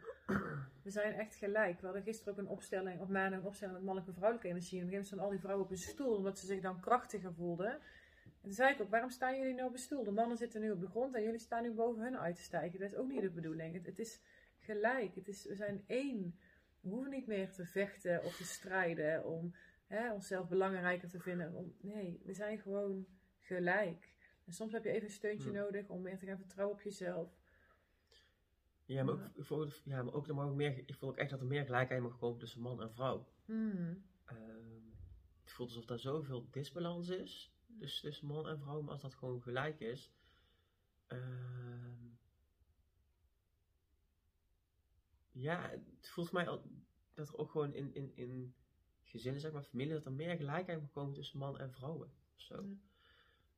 we 0.83 0.89
zijn 0.89 1.13
echt 1.13 1.35
gelijk. 1.35 1.79
We 1.79 1.85
hadden 1.85 2.03
gisteren 2.03 2.33
ook 2.33 2.39
een 2.39 2.47
opstelling, 2.47 3.01
of 3.01 3.07
maandag 3.07 3.39
een 3.39 3.45
opstelling 3.45 3.75
met 3.75 3.85
mannelijke 3.85 4.13
en 4.13 4.17
vrouwelijke 4.17 4.51
energie. 4.51 4.79
En 4.79 4.85
op 4.85 4.91
een 4.91 4.97
gegeven 4.97 5.17
moment 5.17 5.25
stonden 5.25 5.25
al 5.25 5.31
die 5.31 5.39
vrouwen 5.39 5.65
op 5.65 5.71
een 5.71 5.93
stoel, 5.93 6.17
omdat 6.17 6.39
ze 6.39 6.45
zich 6.45 6.61
dan 6.61 6.79
krachtiger 6.79 7.33
voelden. 7.33 7.79
En 8.43 8.49
toen 8.49 8.57
zei 8.57 8.73
ik 8.73 8.81
ook, 8.81 8.89
waarom 8.89 9.09
staan 9.09 9.37
jullie 9.37 9.53
nou 9.53 9.67
op 9.67 9.73
een 9.73 9.79
stoel? 9.79 10.03
De 10.03 10.11
mannen 10.11 10.37
zitten 10.37 10.61
nu 10.61 10.71
op 10.71 10.79
de 10.79 10.87
grond 10.87 11.15
en 11.15 11.23
jullie 11.23 11.39
staan 11.39 11.63
nu 11.63 11.71
boven 11.71 12.03
hun 12.03 12.17
uit 12.17 12.35
te 12.35 12.41
stijgen. 12.41 12.79
Dat 12.79 12.91
is 12.91 12.95
ook 12.95 13.07
niet 13.07 13.21
de 13.21 13.29
bedoeling. 13.29 13.73
Het, 13.73 13.85
het 13.85 13.99
is 13.99 14.21
gelijk. 14.59 15.15
Het 15.15 15.27
is, 15.27 15.45
we 15.45 15.55
zijn 15.55 15.83
één. 15.87 16.39
We 16.79 16.89
hoeven 16.89 17.11
niet 17.11 17.27
meer 17.27 17.51
te 17.51 17.65
vechten 17.65 18.23
of 18.23 18.35
te 18.35 18.45
strijden 18.45 19.25
om 19.25 19.55
hè, 19.87 20.13
onszelf 20.13 20.47
belangrijker 20.47 21.09
te 21.09 21.19
vinden. 21.19 21.53
Om, 21.53 21.75
nee, 21.81 22.21
we 22.23 22.33
zijn 22.33 22.59
gewoon 22.59 23.05
gelijk. 23.39 24.15
En 24.45 24.53
soms 24.53 24.71
heb 24.71 24.83
je 24.83 24.89
even 24.89 25.07
een 25.07 25.13
steuntje 25.13 25.49
Hmm. 25.49 25.57
nodig 25.57 25.87
om 25.87 26.01
meer 26.01 26.17
te 26.17 26.25
gaan 26.25 26.37
vertrouwen 26.37 26.75
op 26.75 26.81
jezelf. 26.81 27.29
Ja, 28.85 29.03
maar 29.03 29.13
ook, 29.13 29.29
ik 29.35 29.43
voel, 29.43 29.67
ja, 29.83 30.03
maar 30.03 30.13
ook, 30.13 30.27
er 30.27 30.35
mag 30.35 30.53
meer, 30.53 30.77
ik 30.77 30.95
voel 30.95 31.09
ook 31.09 31.17
echt 31.17 31.29
dat 31.29 31.39
er 31.39 31.45
meer 31.45 31.65
gelijkheid 31.65 32.01
mag 32.01 32.17
komen 32.17 32.39
tussen 32.39 32.61
man 32.61 32.81
en 32.81 32.91
vrouw. 32.91 33.27
Hmm. 33.45 34.03
Ehm, 34.25 34.81
het 35.41 35.51
voelt 35.51 35.69
alsof 35.69 35.85
daar 35.85 35.99
zoveel 35.99 36.47
disbalans 36.51 37.09
is 37.09 37.52
dus 37.79 37.99
tussen 37.99 38.27
man 38.27 38.47
en 38.47 38.59
vrouw, 38.59 38.81
maar 38.81 38.91
als 38.91 39.01
dat 39.01 39.15
gewoon 39.15 39.41
gelijk 39.41 39.79
is, 39.79 40.11
ehm, 41.07 42.07
ja, 45.31 45.69
het 45.69 46.09
voelt 46.09 46.31
mij 46.31 46.47
al, 46.47 46.63
dat 47.13 47.27
er 47.27 47.37
ook 47.37 47.51
gewoon 47.51 47.73
in, 47.73 47.93
in, 47.93 48.15
in 48.15 48.55
gezinnen, 49.03 49.41
zeg 49.41 49.51
maar, 49.51 49.63
familie, 49.63 49.93
dat 49.93 50.05
er 50.05 50.11
meer 50.11 50.35
gelijkheid 50.35 50.81
moet 50.81 50.91
komen 50.91 51.13
tussen 51.13 51.39
man 51.39 51.59
en 51.59 51.71
vrouwen. 51.71 52.11
Of 52.35 52.41
zo. 52.41 52.55
Ja. 52.63 52.75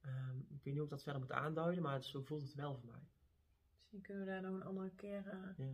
Ehm, 0.02 0.40
ik 0.40 0.64
weet 0.64 0.74
niet 0.74 0.84
ik 0.84 0.90
dat 0.90 1.04
verder 1.04 1.22
moet 1.22 1.32
aanduiden, 1.32 1.84
maar 1.84 1.94
het, 1.94 2.06
zo 2.06 2.22
voelt 2.22 2.42
het 2.42 2.54
wel 2.54 2.76
voor 2.76 2.86
mij. 2.90 3.08
Misschien 3.78 4.02
kunnen 4.02 4.26
we 4.26 4.30
daar 4.32 4.42
nog 4.42 4.54
een 4.54 4.68
andere 4.68 4.92
keer 4.96 5.28
eh, 5.28 5.58
Ja. 5.58 5.74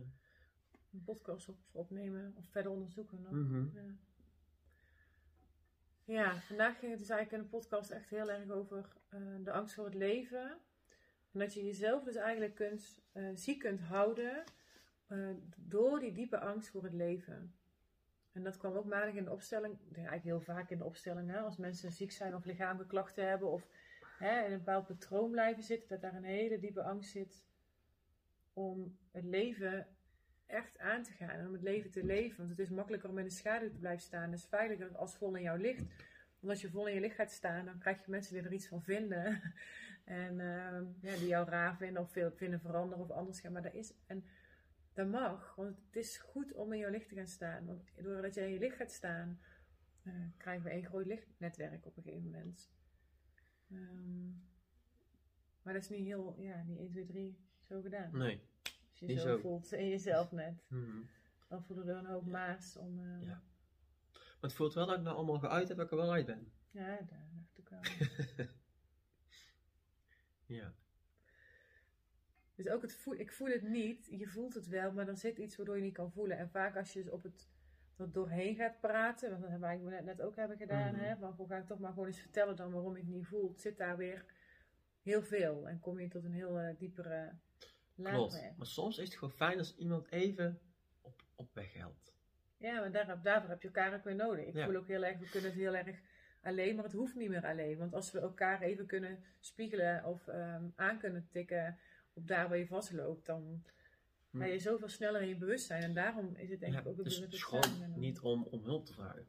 een 0.92 1.02
podcast 1.04 1.48
op 1.48 1.58
opnemen 1.70 2.32
of 2.36 2.46
verder 2.46 2.72
onderzoeken. 2.72 3.20
Nog. 3.22 3.32
Mhm. 3.32 3.76
Ja. 3.76 3.94
Ja, 6.04 6.40
vandaag 6.40 6.78
ging 6.78 6.90
het 6.90 7.00
dus 7.00 7.08
eigenlijk 7.08 7.42
in 7.42 7.50
de 7.50 7.56
podcast 7.56 7.90
echt 7.90 8.10
heel 8.10 8.30
erg 8.30 8.50
over 8.50 8.88
eh, 9.08 9.20
de 9.44 9.52
angst 9.52 9.74
voor 9.74 9.84
het 9.84 9.94
leven. 9.94 10.58
En 11.32 11.38
dat 11.38 11.54
je 11.54 11.64
jezelf 11.64 12.04
dus 12.04 12.16
eigenlijk 12.16 12.54
kunt, 12.54 13.02
eh, 13.12 13.28
ziek 13.34 13.58
kunt 13.58 13.80
houden 13.80 14.44
eh, 15.06 15.28
door 15.56 16.00
die 16.00 16.12
diepe 16.12 16.38
angst 16.38 16.70
voor 16.70 16.82
het 16.82 16.92
leven. 16.92 17.54
En 18.32 18.42
dat 18.42 18.56
kwam 18.56 18.74
ook 18.74 18.84
maandag 18.84 19.14
in 19.14 19.24
de 19.24 19.32
opstelling, 19.32 19.78
eigenlijk 19.92 20.24
heel 20.24 20.40
vaak 20.40 20.70
in 20.70 20.78
de 20.78 20.84
opstelling, 20.84 21.30
hè, 21.30 21.38
als 21.38 21.56
mensen 21.56 21.92
ziek 21.92 22.12
zijn 22.12 22.34
of 22.34 22.44
lichamelijke 22.44 22.94
klachten 22.94 23.28
hebben 23.28 23.48
of 23.48 23.68
hè, 24.18 24.44
in 24.44 24.52
een 24.52 24.58
bepaald 24.58 24.86
patroon 24.86 25.30
blijven 25.30 25.62
zitten, 25.62 25.88
dat 25.88 26.00
daar 26.00 26.14
een 26.14 26.24
hele 26.24 26.58
diepe 26.58 26.82
angst 26.82 27.10
zit 27.10 27.44
om 28.52 28.98
het 29.10 29.24
leven 29.24 29.86
echt 30.52 30.78
aan 30.78 31.02
te 31.02 31.12
gaan 31.12 31.28
en 31.28 31.46
om 31.46 31.52
het 31.52 31.62
leven 31.62 31.90
te 31.90 32.04
leven. 32.04 32.36
Want 32.36 32.50
het 32.50 32.58
is 32.58 32.70
makkelijker 32.70 33.08
om 33.08 33.18
in 33.18 33.24
de 33.24 33.30
schaduw 33.30 33.70
te 33.70 33.78
blijven 33.78 34.02
staan. 34.02 34.30
Het 34.30 34.38
is 34.38 34.46
veiliger 34.46 34.96
als 34.96 35.16
vol 35.16 35.36
in 35.36 35.42
jouw 35.42 35.56
licht. 35.56 35.84
Want 36.40 36.52
als 36.52 36.60
je 36.60 36.70
vol 36.70 36.86
in 36.86 36.94
je 36.94 37.00
licht 37.00 37.14
gaat 37.14 37.30
staan, 37.30 37.64
dan 37.64 37.78
krijg 37.78 38.04
je 38.04 38.10
mensen 38.10 38.34
die 38.34 38.42
er 38.42 38.52
iets 38.52 38.68
van 38.68 38.82
vinden. 38.82 39.40
En 40.04 40.40
ehm, 40.40 40.84
ja, 41.00 41.16
die 41.16 41.26
jou 41.26 41.48
raar 41.48 41.76
vinden 41.76 42.02
of 42.02 42.12
veel 42.12 42.30
vinden 42.30 42.60
veranderen 42.60 43.04
of 43.04 43.10
anders 43.10 43.40
gaan. 43.40 43.52
Maar 43.52 43.62
dat 43.62 43.74
is, 43.74 43.94
en 44.06 44.24
dat 44.92 45.08
mag, 45.08 45.54
want 45.54 45.76
het 45.86 45.96
is 45.96 46.16
goed 46.16 46.52
om 46.52 46.72
in 46.72 46.78
jouw 46.78 46.90
licht 46.90 47.08
te 47.08 47.14
gaan 47.14 47.26
staan. 47.26 47.66
Want 47.66 47.92
doordat 47.96 48.34
jij 48.34 48.46
in 48.46 48.52
je 48.52 48.58
licht 48.58 48.76
gaat 48.76 48.92
staan, 48.92 49.40
eh, 50.02 50.14
krijgen 50.36 50.64
we 50.64 50.72
een 50.72 50.84
groot 50.84 51.06
lichtnetwerk 51.06 51.86
op 51.86 51.96
een 51.96 52.02
gegeven 52.02 52.30
moment. 52.30 52.70
Ehm, 53.70 54.28
maar 55.62 55.72
dat 55.72 55.82
is 55.82 55.88
niet 55.88 56.04
heel, 56.04 56.36
ja, 56.38 56.62
niet 56.62 56.78
1, 56.78 56.90
2, 56.90 57.06
3 57.06 57.38
zo 57.62 57.80
gedaan. 57.80 58.18
Nee. 58.18 58.40
Je 59.06 59.12
niet 59.12 59.20
zo, 59.20 59.38
voelt 59.38 59.72
in 59.72 59.88
jezelf 59.88 60.32
net, 60.32 60.64
Mhm. 60.68 61.02
dan 61.48 61.64
voelen 61.64 61.88
er 61.88 61.96
een 61.96 62.06
hoop 62.06 62.26
maas 62.26 62.76
om. 62.76 62.98
eh, 62.98 63.04
Ja. 63.20 63.26
ja. 63.26 63.42
Maar 64.12 64.50
het 64.50 64.52
voelt 64.52 64.74
wel 64.74 64.86
dat 64.86 64.96
ik 64.96 65.02
nou 65.02 65.16
allemaal 65.16 65.38
geuit 65.38 65.68
heb 65.68 65.76
dat 65.76 65.86
ik 65.86 65.92
er 65.92 65.98
wel 65.98 66.12
uit 66.12 66.26
ben. 66.26 66.52
daar 66.70 67.06
dacht 67.34 67.58
ik 67.58 67.68
wel. 67.68 67.80
Ja. 70.46 70.74
dus 72.54 72.68
ook 72.68 72.82
het 72.82 72.94
voel, 72.96 73.14
ik 73.14 73.32
voel 73.32 73.48
het 73.48 73.62
niet, 73.62 74.06
je 74.10 74.26
voelt 74.26 74.54
het 74.54 74.66
wel, 74.66 74.92
maar 74.92 75.06
dan 75.06 75.16
zit 75.16 75.38
iets 75.38 75.56
waardoor 75.56 75.76
je 75.76 75.82
niet 75.82 75.94
kan 75.94 76.12
voelen. 76.12 76.38
En 76.38 76.50
vaak 76.50 76.76
als 76.76 76.92
je 76.92 77.02
dus 77.02 77.12
op 77.12 77.22
het 77.22 77.50
er 77.96 78.12
doorheen 78.12 78.54
gaat 78.56 78.80
praten, 78.80 79.30
want 79.30 79.40
dat 79.42 79.50
hebben 79.50 79.68
wij 79.68 79.78
net, 79.78 80.04
net 80.04 80.20
ook 80.22 80.36
hebben 80.36 80.56
gedaan, 80.56 80.94
Mhm. 80.94 81.04
hè, 81.04 81.16
maar 81.16 81.30
hoe 81.32 81.48
ga 81.48 81.56
ik 81.56 81.66
toch 81.66 81.78
maar 81.78 81.92
gewoon 81.92 82.06
eens 82.06 82.20
vertellen 82.20 82.56
dan 82.56 82.70
waarom 82.72 82.96
ik 82.96 83.02
het 83.02 83.10
niet 83.10 83.26
voel, 83.26 83.52
zit 83.56 83.76
daar 83.76 83.96
weer 83.96 84.24
heel 85.02 85.22
veel. 85.22 85.68
En 85.68 85.80
kom 85.80 86.00
je 86.00 86.08
tot 86.08 86.24
een 86.24 86.32
heel 86.32 86.58
eh, 86.58 86.78
diepere 86.78 87.32
Klopt. 87.94 88.52
Maar 88.56 88.66
soms 88.66 88.98
is 88.98 89.04
het 89.08 89.14
gewoon 89.18 89.34
fijn 89.34 89.58
als 89.58 89.76
iemand 89.76 90.10
even 90.10 90.60
op, 91.00 91.22
op 91.34 91.54
weg 91.54 91.72
helpt. 91.72 92.12
Ja, 92.56 92.80
maar 92.80 92.92
daar, 92.92 93.22
daarvoor 93.22 93.50
heb 93.50 93.60
je 93.62 93.68
elkaar 93.68 93.94
ook 93.94 94.04
weer 94.04 94.14
nodig. 94.14 94.46
Ik 94.46 94.54
Ja. 94.54 94.64
voel 94.66 94.76
ook 94.76 94.86
heel 94.88 95.04
erg, 95.04 95.18
we 95.18 95.28
kunnen 95.28 95.50
het 95.50 95.58
heel 95.58 95.74
erg 95.74 95.98
alleen, 96.42 96.74
maar 96.74 96.84
het 96.84 96.92
hoeft 96.92 97.14
niet 97.14 97.28
meer 97.28 97.46
alleen. 97.46 97.78
Want 97.78 97.94
als 97.94 98.12
we 98.12 98.20
elkaar 98.20 98.62
even 98.62 98.86
kunnen 98.86 99.24
spiegelen 99.40 100.04
of 100.04 100.28
ehm, 100.28 100.64
aan 100.76 100.98
kunnen 100.98 101.28
tikken 101.30 101.78
op 102.12 102.26
daar 102.28 102.48
waar 102.48 102.58
je 102.58 102.66
vastloopt, 102.66 103.26
dan 103.26 103.64
Hm. 104.30 104.38
ga 104.38 104.44
je 104.44 104.58
zoveel 104.58 104.88
sneller 104.88 105.22
in 105.22 105.28
je 105.28 105.36
bewustzijn. 105.36 105.82
En 105.82 105.94
daarom 105.94 106.36
is 106.36 106.50
het 106.50 106.60
denk 106.60 106.72
Ja, 106.72 106.80
ik 106.80 106.86
ook 106.86 107.04
dus 107.04 107.16
een 107.16 107.22
het 107.22 107.32
is 107.32 107.42
gewoon 107.42 107.94
niet 108.00 108.20
om, 108.20 108.42
om 108.42 108.64
hulp 108.64 108.86
te 108.86 108.92
vragen. 108.92 109.28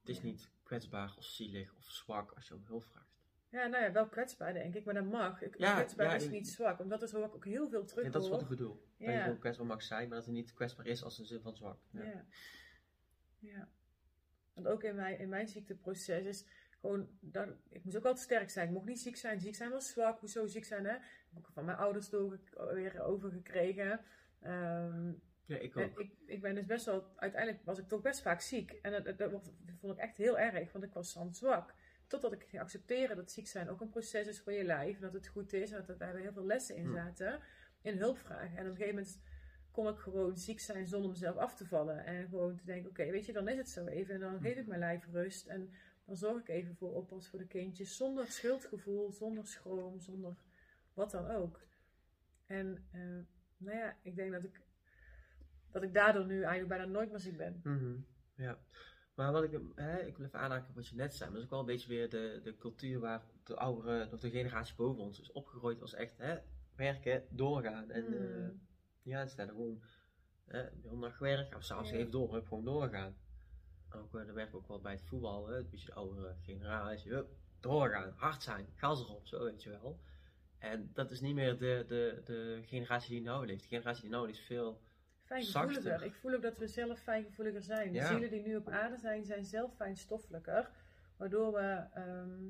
Het 0.00 0.08
is 0.08 0.16
Ja. 0.16 0.22
niet 0.22 0.50
kwetsbaar 0.62 1.14
of 1.16 1.24
zielig 1.24 1.74
of 1.74 1.84
zwak 1.90 2.32
als 2.32 2.48
je 2.48 2.54
om 2.54 2.64
hulp 2.66 2.84
vraagt. 2.84 3.09
Ja, 3.50 3.66
nou 3.66 3.84
ja, 3.84 3.92
wel 3.92 4.08
kwetsbaar 4.08 4.52
denk 4.52 4.74
ik, 4.74 4.84
maar 4.84 4.94
dat 4.94 5.04
mag. 5.04 5.42
Ik, 5.42 5.58
Ja, 5.58 5.74
kwetsbaar 5.74 6.06
ja, 6.06 6.14
is 6.14 6.28
niet 6.28 6.48
zwak, 6.48 6.80
omdat 6.80 7.00
dat 7.00 7.08
is 7.08 7.14
ook 7.14 7.44
heel 7.44 7.68
veel 7.68 7.84
terug 7.84 8.04
Ja, 8.04 8.10
dat 8.10 8.22
is 8.22 8.28
wat 8.28 8.42
ik 8.42 8.48
bedoel. 8.48 8.82
Dat 8.98 9.08
je 9.08 9.20
gewoon 9.20 9.38
kwetsbaar 9.38 9.66
mag 9.66 9.82
zijn, 9.82 10.08
maar 10.08 10.16
dat 10.16 10.26
het 10.26 10.34
niet 10.34 10.54
kwetsbaar 10.54 10.86
is 10.86 11.02
als 11.02 11.18
een 11.18 11.26
zin 11.26 11.40
van 11.40 11.56
zwak. 11.56 11.78
Ja. 11.90 12.24
Ja. 13.38 13.68
Want 14.54 14.66
ook 14.66 14.82
in 14.82 14.94
mijn, 14.94 15.18
in 15.18 15.28
mijn 15.28 15.48
ziekteproces 15.48 16.24
is 16.24 16.46
gewoon, 16.80 17.08
dat, 17.20 17.48
ik 17.68 17.84
moest 17.84 17.96
ook 17.96 18.04
altijd 18.04 18.24
sterk 18.24 18.50
zijn. 18.50 18.66
Ik 18.66 18.72
mocht 18.72 18.86
niet 18.86 19.00
ziek 19.00 19.16
zijn. 19.16 19.40
Ziek 19.40 19.54
zijn 19.54 19.70
was 19.70 19.88
zwak. 19.90 20.20
Hoezo 20.20 20.46
ziek 20.46 20.64
zijn, 20.64 20.84
hè? 20.84 20.92
heb 20.92 21.38
ik 21.38 21.46
ook 21.48 21.52
van 21.52 21.64
mijn 21.64 21.78
ouders 21.78 22.08
door, 22.08 22.40
weer 22.72 23.02
overgekregen. 23.02 24.00
Ehm, 24.40 25.12
Ja, 25.44 25.58
ik 25.58 25.76
ook. 25.76 25.98
ik, 25.98 26.12
ik 26.26 26.40
ben 26.40 26.54
dus 26.54 26.66
best 26.66 26.84
wel, 26.84 27.12
uiteindelijk 27.16 27.64
was 27.64 27.78
ik 27.78 27.88
toch 27.88 28.00
best 28.00 28.22
vaak 28.22 28.40
ziek. 28.40 28.70
En 28.70 28.92
dat, 28.92 29.04
dat, 29.04 29.30
dat 29.30 29.52
vond 29.80 29.92
ik 29.92 29.98
echt 29.98 30.16
heel 30.16 30.38
erg, 30.38 30.72
want 30.72 30.84
ik 30.84 30.92
was 30.92 31.14
dan 31.14 31.34
zwak. 31.34 31.74
Totdat 32.10 32.32
ik 32.32 32.44
ging 32.48 32.62
accepteren 32.62 33.16
dat 33.16 33.30
ziek 33.30 33.46
zijn 33.46 33.68
ook 33.68 33.80
een 33.80 33.88
proces 33.88 34.26
is 34.26 34.40
voor 34.40 34.52
je 34.52 34.64
lijf. 34.64 34.94
En 34.94 35.00
dat 35.00 35.12
het 35.12 35.26
goed 35.26 35.52
is. 35.52 35.70
En 35.70 35.84
dat 35.86 35.98
daar 35.98 36.16
heel 36.16 36.32
veel 36.32 36.46
lessen 36.46 36.76
in 36.76 36.92
zaten. 36.92 37.40
In 37.82 37.98
hulpvragen. 37.98 38.56
En 38.56 38.64
op 38.64 38.70
een 38.70 38.76
gegeven 38.76 38.94
moment 38.94 39.20
kon 39.70 39.88
ik 39.88 39.98
gewoon 39.98 40.36
ziek 40.36 40.60
zijn 40.60 40.86
zonder 40.86 41.10
mezelf 41.10 41.36
af 41.36 41.56
te 41.56 41.66
vallen. 41.66 42.04
En 42.04 42.28
gewoon 42.28 42.56
te 42.56 42.64
denken, 42.64 42.90
oké, 42.90 43.10
weet 43.10 43.26
je, 43.26 43.32
dan 43.32 43.48
is 43.48 43.56
het 43.56 43.68
zo 43.68 43.86
even. 43.86 44.14
En 44.14 44.20
dan 44.20 44.40
geef 44.40 44.56
ik 44.56 44.66
mijn 44.66 44.80
lijf 44.80 45.06
rust. 45.12 45.46
En 45.46 45.70
dan 46.04 46.16
zorg 46.16 46.40
ik 46.40 46.48
even 46.48 46.76
voor 46.76 46.94
oppas 46.94 47.28
voor 47.28 47.38
de 47.38 47.46
kindjes. 47.46 47.96
Zonder 47.96 48.26
schuldgevoel, 48.26 49.12
zonder 49.12 49.46
schroom, 49.46 50.00
zonder 50.00 50.36
wat 50.94 51.10
dan 51.10 51.26
ook. 51.30 51.60
En 52.46 52.84
eh, 52.92 53.00
nou 53.56 53.76
ja, 53.76 53.96
ik 54.02 54.16
denk 54.16 54.32
dat 54.32 54.44
ik, 54.44 54.60
dat 55.70 55.82
ik 55.82 55.94
daardoor 55.94 56.26
nu 56.26 56.34
eigenlijk 56.34 56.68
bijna 56.68 56.84
nooit 56.84 57.10
meer 57.10 57.20
ziek 57.20 57.36
ben. 57.36 57.60
Mhm, 57.64 57.96
Ja. 58.34 58.58
Maar 59.20 59.32
wat 59.32 59.42
ik, 59.42 59.60
hè, 59.74 59.98
ik 60.00 60.16
wil 60.16 60.26
even 60.26 60.38
aanhaken 60.38 60.68
op 60.68 60.74
wat 60.74 60.88
je 60.88 60.96
net 60.96 61.14
zei, 61.14 61.30
maar 61.30 61.38
dat 61.38 61.38
is 61.38 61.44
ook 61.44 61.50
wel 61.50 61.60
een 61.60 61.74
beetje 61.76 61.88
weer 61.88 62.10
de, 62.10 62.40
de 62.42 62.56
cultuur 62.56 63.00
waar 63.00 63.22
de 63.44 63.56
oudere, 63.56 64.08
of 64.12 64.20
de 64.20 64.30
generatie 64.30 64.74
boven 64.76 65.02
ons 65.02 65.20
is 65.20 65.32
opgegroeid, 65.32 65.78
was 65.78 65.94
echt 65.94 66.18
hè, 66.18 66.38
werken, 66.74 67.24
doorgaan. 67.30 67.90
En 67.90 68.04
eh, 68.04 68.20
Hmm. 68.20 68.60
ja, 69.02 69.18
het 69.18 69.28
is 69.28 69.34
dan 69.34 69.48
gewoon 69.48 69.82
hè, 70.44 70.68
heel 70.82 70.96
nacht 70.96 71.16
gewerkt, 71.16 71.54
of 71.54 71.64
s'avonds 71.64 71.90
Ja. 71.90 71.96
even 71.96 72.10
door, 72.10 72.42
gewoon 72.42 72.64
doorgaan. 72.64 73.16
Ook, 73.90 74.14
eh, 74.14 74.26
dat 74.26 74.34
werkt 74.34 74.54
ook 74.54 74.68
wel 74.68 74.80
bij 74.80 74.92
het 74.92 75.02
voetbal, 75.02 75.48
hè, 75.48 75.56
een 75.58 75.68
beetje 75.70 75.86
de 75.86 75.94
oudere 75.94 76.36
generatie, 76.42 77.12
hup, 77.12 77.28
doorgaan, 77.60 78.12
hard 78.16 78.42
zijn, 78.42 78.66
gas 78.74 79.00
erop, 79.00 79.26
zo 79.26 79.44
weet 79.44 79.62
je 79.62 79.70
wel. 79.70 80.00
En 80.58 80.90
dat 80.92 81.10
is 81.10 81.20
niet 81.20 81.34
meer 81.34 81.58
de, 81.58 81.84
de, 81.86 82.20
de 82.24 82.60
generatie 82.64 83.10
die 83.10 83.22
nou 83.22 83.46
leeft. 83.46 83.62
De 83.62 83.68
generatie 83.68 84.02
die 84.02 84.10
nou 84.10 84.26
leeft 84.26 84.38
is 84.38 84.44
veel 84.44 84.80
Fijngevoeliger. 85.30 85.82
Zachter. 85.82 86.06
Ik 86.06 86.14
voel 86.14 86.34
ook 86.34 86.42
dat 86.42 86.58
we 86.58 86.66
zelf 86.66 86.98
fijngevoeliger 87.00 87.62
zijn. 87.62 87.92
De 87.92 87.98
Ja. 87.98 88.06
zielen 88.06 88.30
die 88.30 88.42
nu 88.42 88.56
op 88.56 88.68
aarde 88.68 88.96
zijn, 88.96 89.24
zijn 89.24 89.44
zelf 89.44 89.74
fijnstoffelijker. 89.74 90.70
Waardoor 91.16 91.52
we 91.52 91.86
ehm, 91.94 92.48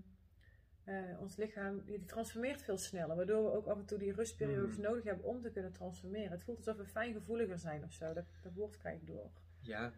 eh, 0.85 1.21
ons 1.21 1.37
lichaam, 1.37 1.85
die 1.85 2.05
transformeert 2.05 2.63
veel 2.63 2.77
sneller. 2.79 3.17
Waardoor 3.17 3.45
we 3.45 3.51
ook 3.57 3.67
af 3.67 3.79
en 3.79 3.85
toe 3.87 3.99
die 3.99 4.13
rustperiodes 4.13 4.73
Mhm. 4.77 4.83
nodig 4.83 5.05
hebben 5.05 5.25
om 5.25 5.41
te 5.41 5.51
kunnen 5.51 5.73
transformeren. 5.73 6.31
Het 6.31 6.43
voelt 6.43 6.57
alsof 6.59 6.77
we 6.77 6.85
fijngevoeliger 6.87 7.59
zijn 7.59 7.85
of 7.85 7.93
zo. 7.93 8.13
Dat, 8.13 8.25
dat 8.43 8.55
woord 8.55 8.77
krijg 8.77 9.01
ik 9.01 9.07
door. 9.07 9.31
Ja, 9.61 9.93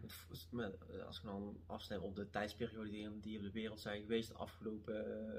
eh, 0.51 1.05
als 1.05 1.17
ik 1.17 1.23
dan 1.23 1.61
afstem 1.65 2.01
op 2.01 2.15
de 2.15 2.29
tijdsperiode 2.29 2.89
die, 2.89 3.19
die 3.19 3.37
op 3.37 3.43
de 3.43 3.51
wereld 3.51 3.79
zijn 3.79 4.01
geweest 4.01 4.27
de 4.27 4.33
afgelopen 4.33 4.95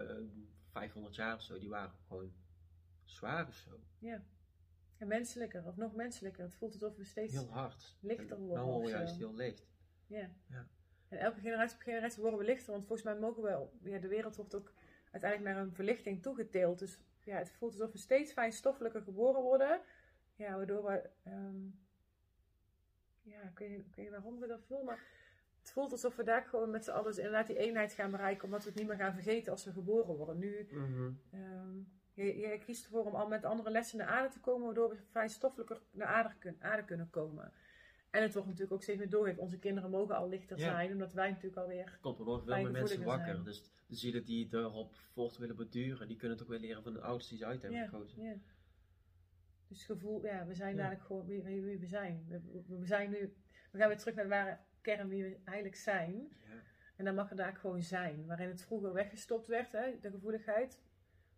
eh, 0.09 0.25
500 0.71 1.15
jaar 1.15 1.35
of 1.35 1.43
zo, 1.43 1.59
die 1.59 1.69
waren 1.69 1.93
gewoon 2.09 2.33
zwaar 3.05 3.47
of 3.47 3.55
zo. 3.55 3.81
En 5.05 5.11
menselijker, 5.11 5.67
of 5.67 5.77
nog 5.77 5.95
menselijker. 5.95 6.43
Het 6.45 6.55
voelt 6.55 6.73
alsof 6.73 6.97
we 6.97 7.05
steeds 7.05 7.33
Heel 7.33 7.49
hard. 7.51 7.97
lichter 8.01 8.37
En 8.37 8.43
worden 8.43 8.65
Nou 8.67 8.89
juist 8.89 9.17
heel 9.17 9.35
licht. 9.35 9.67
Ja. 10.07 10.31
Ja. 10.49 10.67
En 11.09 11.19
elke 11.19 11.41
generatie 11.41 11.77
op 11.77 11.83
generatie 11.83 12.21
worden 12.21 12.39
we 12.39 12.45
lichter, 12.45 12.73
want 12.73 12.87
volgens 12.87 13.09
mij 13.09 13.19
mogen 13.19 13.43
we, 13.43 13.91
ja, 13.91 13.99
de 13.99 14.09
wereld 14.09 14.37
wordt 14.37 14.55
ook 14.55 14.73
uiteindelijk 15.11 15.55
naar 15.55 15.65
een 15.65 15.73
verlichting 15.75 16.23
toegeteeld. 16.23 16.79
Dus 16.79 16.99
ja, 17.25 17.37
het 17.37 17.51
voelt 17.51 17.73
alsof 17.73 17.93
we 17.93 17.99
steeds 17.99 18.33
fijnstoffelijker 18.33 19.03
geboren 19.03 19.43
worden. 19.43 19.81
Ja, 20.35 20.57
waardoor 20.57 20.85
we, 20.85 21.11
ehm, 21.23 21.65
ja, 23.23 23.43
ik 23.43 23.59
weet, 23.59 23.71
niet- 23.71 23.87
ik 23.87 23.95
weet 23.95 24.05
niet 24.05 24.15
waarom 24.15 24.41
we 24.41 24.47
dat 24.47 24.65
voelen, 24.65 24.87
maar 24.87 25.03
het 25.61 25.71
voelt 25.71 25.93
alsof 25.93 26.17
we 26.17 26.23
daar 26.25 26.43
gewoon 26.45 26.71
met 26.71 26.85
z'n 26.85 26.91
allen 26.91 27.17
inderdaad 27.17 27.47
die 27.47 27.59
eenheid 27.59 27.93
gaan 27.93 28.11
bereiken, 28.11 28.45
omdat 28.45 28.63
we 28.63 28.69
het 28.69 28.79
niet 28.79 28.89
meer 28.89 28.97
gaan 28.97 29.15
vergeten 29.15 29.53
als 29.53 29.65
we 29.65 29.73
geboren 29.73 30.17
worden. 30.17 30.39
Nu, 30.39 30.69
ehm, 31.33 31.81
je, 32.15 32.37
je 32.39 32.59
kiest 32.59 32.85
ervoor 32.85 33.05
om 33.05 33.15
al 33.15 33.29
met 33.29 33.45
andere 33.45 33.71
lessen 33.71 33.99
naar 33.99 34.07
aarde 34.07 34.29
te 34.29 34.41
komen, 34.41 34.65
waardoor 34.67 34.89
we 34.89 34.97
fijnstoffelijker 35.11 35.81
naar 35.91 36.07
aarde, 36.09 36.35
kun- 36.39 36.57
aarde 36.61 36.85
kunnen 36.85 37.11
komen. 37.11 37.53
En 38.11 38.23
het 38.23 38.33
wordt 38.33 38.47
natuurlijk 38.49 38.75
ook 38.75 38.83
steeds 38.83 38.99
meer 38.99 39.11
doorgegeven. 39.11 39.43
Onze 39.43 39.59
kinderen 39.59 39.91
mogen 39.91 40.17
al 40.17 40.29
lichter 40.29 40.59
Ja. 40.59 40.65
zijn, 40.65 40.93
omdat 40.93 41.13
wij 41.13 41.29
natuurlijk 41.29 41.57
alweer... 41.57 41.99
Komt 42.01 42.19
er 42.19 42.25
nog 42.25 42.45
veel 42.45 42.63
meer 42.63 42.71
mensen 42.71 43.05
wakker. 43.05 43.45
Dus 43.45 43.63
de 43.87 43.95
zielen 43.97 44.25
die 44.25 44.49
erop 44.51 44.95
voort 44.95 45.37
willen 45.37 45.57
beduren, 45.57 46.09
die 46.09 46.17
kunnen 46.17 46.37
toch 46.39 46.49
weer 46.49 46.59
leren 46.59 46.83
van 46.83 46.93
de 46.93 47.01
ouders 47.01 47.29
die 47.29 47.39
ze 47.39 47.47
uit 47.47 47.63
hebben 47.63 47.81
Ja, 47.81 47.87
gekozen. 47.87 48.23
ja. 48.23 48.35
Dus 49.69 49.79
het 49.87 49.99
gevoel, 49.99 50.25
ja, 50.27 50.47
we 50.47 50.55
zijn 50.55 50.77
dadelijk 50.77 51.03
gewoon 51.05 51.27
wie, 51.27 51.43
wie, 51.43 51.63
wie 51.63 51.79
we 51.79 51.87
zijn. 51.87 52.25
We, 52.69 52.87
zijn 52.87 53.11
nu, 53.11 53.35
we 53.71 53.79
gaan 53.79 53.89
weer 53.89 53.99
terug 53.99 54.15
naar 54.15 54.25
de 54.25 54.31
ware 54.31 54.59
kern 54.81 55.09
wie 55.09 55.23
we 55.23 55.39
eigenlijk 55.45 55.77
zijn. 55.77 56.15
Ja. 56.49 56.63
En 56.97 57.05
dan 57.05 57.15
mag 57.15 57.29
het 57.29 57.39
daar 57.39 57.57
gewoon 57.57 57.83
zijn. 57.83 58.27
Waarin 58.27 58.49
het 58.49 58.63
vroeger 58.63 58.93
weggestopt 58.93 59.47
werd, 59.47 59.73
hè, 59.73 59.99
de 60.01 60.11
gevoeligheid, 60.11 60.81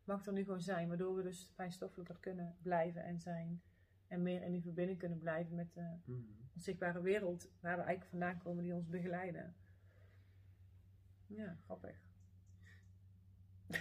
mag 0.07 0.27
er 0.27 0.33
nu 0.33 0.45
gewoon 0.45 0.61
zijn. 0.63 0.89
Waardoor 0.89 1.17
we 1.17 1.23
dus 1.23 1.51
fijnstoffelijker 1.55 2.17
kunnen 2.21 2.57
blijven 2.63 3.05
en 3.05 3.21
zijn. 3.21 3.63
En 4.09 4.23
meer 4.23 4.43
in 4.43 4.53
die 4.53 4.63
verbinding 4.63 4.99
kunnen 4.99 5.19
blijven 5.19 5.55
met, 5.55 5.77
eh, 5.77 5.85
Mhm. 6.05 6.19
onzichtbare 6.55 7.01
wereld 7.03 7.51
waar 7.61 7.77
we 7.77 7.83
eigenlijk 7.83 8.11
vandaan 8.11 8.39
komen 8.39 8.63
die 8.65 8.75
ons 8.75 8.89
begeleiden. 8.89 9.55
Ja, 11.27 11.57
grappig. 11.65 11.97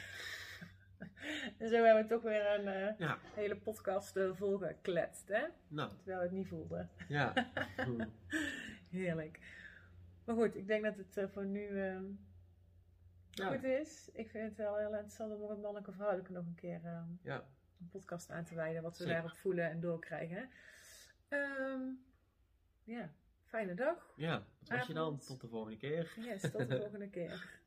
en 1.57 1.69
zo 1.69 1.83
hebben 1.83 2.03
we 2.03 2.09
toch 2.09 2.21
weer 2.21 2.59
een 2.59 2.67
eh, 2.67 2.99
Ja, 2.99 3.17
hele 3.33 3.55
podcast 3.57 4.15
uh, 4.17 4.35
volgekletst, 4.35 5.27
hè? 5.27 5.45
nou, 5.67 5.89
Terwijl 5.97 6.17
we 6.17 6.23
het 6.23 6.31
niet 6.31 6.47
voelden. 6.47 6.89
ja. 7.07 7.33
Heerlijk. 8.89 9.39
Maar 10.25 10.35
goed, 10.35 10.55
ik 10.55 10.67
denk 10.67 10.83
dat 10.83 10.97
het 10.97 11.17
eh, 11.17 11.27
voor 11.27 11.45
nu 11.45 11.67
eh, 11.67 11.99
Ja. 13.36 13.52
goed 13.52 13.63
is. 13.63 14.10
Ik 14.13 14.30
vind 14.30 14.48
het 14.48 14.58
wel 14.58 14.78
heel 14.78 14.91
interessant 14.91 15.34
om 15.34 15.50
een 15.50 15.60
mannelijke 15.60 15.91
vrouwelijke 15.91 16.32
nog 16.32 16.45
een 16.45 16.56
keer 16.56 16.82
eh, 16.84 17.02
ja. 17.21 17.43
een 17.80 17.89
podcast 17.89 18.32
aan 18.32 18.43
te 18.45 18.56
wijden. 18.56 18.82
Wat 18.82 18.98
we 18.98 19.04
Zeker. 19.04 19.13
daarop 19.13 19.38
voelen 19.38 19.69
en 19.69 19.80
doorkrijgen. 19.80 20.50
Ehm, 21.28 21.82
ja, 22.84 23.13
fijne 23.43 23.74
dag. 23.74 24.13
Ja, 24.15 24.43
dat 24.60 24.78
was 24.78 24.88
je 24.88 24.93
dan. 24.93 25.19
Tot 25.19 25.41
de 25.41 25.48
volgende 25.48 25.78
keer. 25.78 26.13
Yes, 26.15 26.41
tot 26.41 26.69
de 26.69 26.78
volgende 26.82 27.10
keer. 27.10 27.60